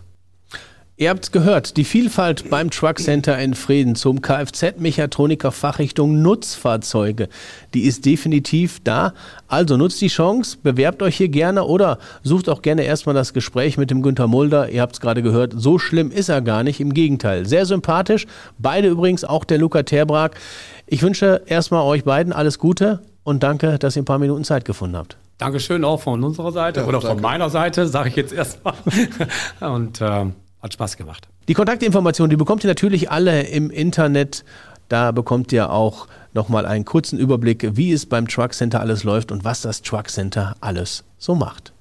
Ihr 1.02 1.12
habt 1.12 1.24
es 1.24 1.32
gehört, 1.32 1.78
die 1.78 1.86
Vielfalt 1.86 2.50
beim 2.50 2.70
Truck 2.70 3.00
Center 3.00 3.40
in 3.40 3.54
Frieden 3.54 3.96
zum 3.96 4.22
Kfz-Mechatroniker 4.22 5.54
Fachrichtung 5.54 6.22
Nutzfahrzeuge, 6.22 7.30
die 7.74 7.84
ist 7.84 8.06
definitiv 8.06 8.82
da. 8.84 9.14
Also 9.48 9.78
nutzt 9.78 10.02
die 10.02 10.10
Chance, 10.10 10.58
bewerbt 10.62 11.02
euch 11.02 11.16
hier 11.16 11.30
gerne 11.30 11.64
oder 11.64 12.00
sucht 12.24 12.50
auch 12.50 12.62
gerne 12.62 12.84
erstmal 12.84 13.16
das 13.16 13.32
Gespräch 13.32 13.78
mit 13.78 13.92
dem 13.92 14.02
Günther 14.02 14.28
Mulder. 14.28 14.72
Ihr 14.72 14.82
habt 14.82 14.96
es 14.96 15.00
gerade 15.00 15.24
gehört, 15.24 15.54
so 15.56 15.80
schlimm 15.80 16.12
ist 16.12 16.28
er 16.28 16.42
gar 16.42 16.64
nicht, 16.64 16.82
im 16.82 16.94
Gegenteil. 16.94 17.46
Sehr 17.46 17.66
sympathisch, 17.66 18.28
beide 18.58 18.90
übrigens, 18.90 19.24
auch 19.24 19.46
der 19.46 19.58
Luca 19.58 19.84
Terbrag. 19.84 20.38
Ich 20.86 21.02
wünsche 21.02 21.44
erstmal 21.46 21.84
euch 21.86 22.04
beiden 22.04 22.34
alles 22.34 22.60
Gute 22.60 23.00
und 23.24 23.42
danke, 23.42 23.80
dass 23.80 23.96
ihr 23.96 24.02
ein 24.02 24.06
paar 24.06 24.20
Minuten 24.20 24.44
Zeit 24.44 24.66
gefunden 24.66 24.98
habt. 24.98 25.16
Dankeschön 25.40 25.86
auch 25.86 26.02
von 26.02 26.24
unserer 26.24 26.52
Seite 26.52 26.82
ja, 26.82 26.86
oder 26.86 27.00
danke. 27.00 27.16
von 27.16 27.22
meiner 27.22 27.50
Seite, 27.50 27.88
sage 27.88 28.10
ich 28.10 28.16
jetzt 28.16 28.34
erstmal. 28.34 28.76
und 29.62 30.02
äh, 30.02 30.26
hat 30.62 30.74
Spaß 30.74 30.98
gemacht. 30.98 31.28
Die 31.48 31.54
Kontaktinformationen, 31.54 32.30
die 32.30 32.36
bekommt 32.36 32.64
ihr 32.64 32.68
natürlich 32.68 33.10
alle 33.10 33.44
im 33.44 33.72
Internet. 33.72 34.44
Da 34.90 35.12
bekommt 35.12 35.52
ihr 35.54 35.72
auch 35.72 36.08
nochmal 36.34 36.66
einen 36.66 36.84
kurzen 36.84 37.18
Überblick, 37.18 37.78
wie 37.78 37.94
es 37.94 38.06
beim 38.06 38.28
Truck 38.28 38.54
Center 38.54 38.82
alles 38.82 39.04
läuft 39.04 39.32
und 39.32 39.46
was 39.46 39.62
das 39.62 39.82
Truck 39.82 40.10
Center 40.10 40.56
alles 40.60 41.06
so 41.18 41.36
macht. 41.36 41.74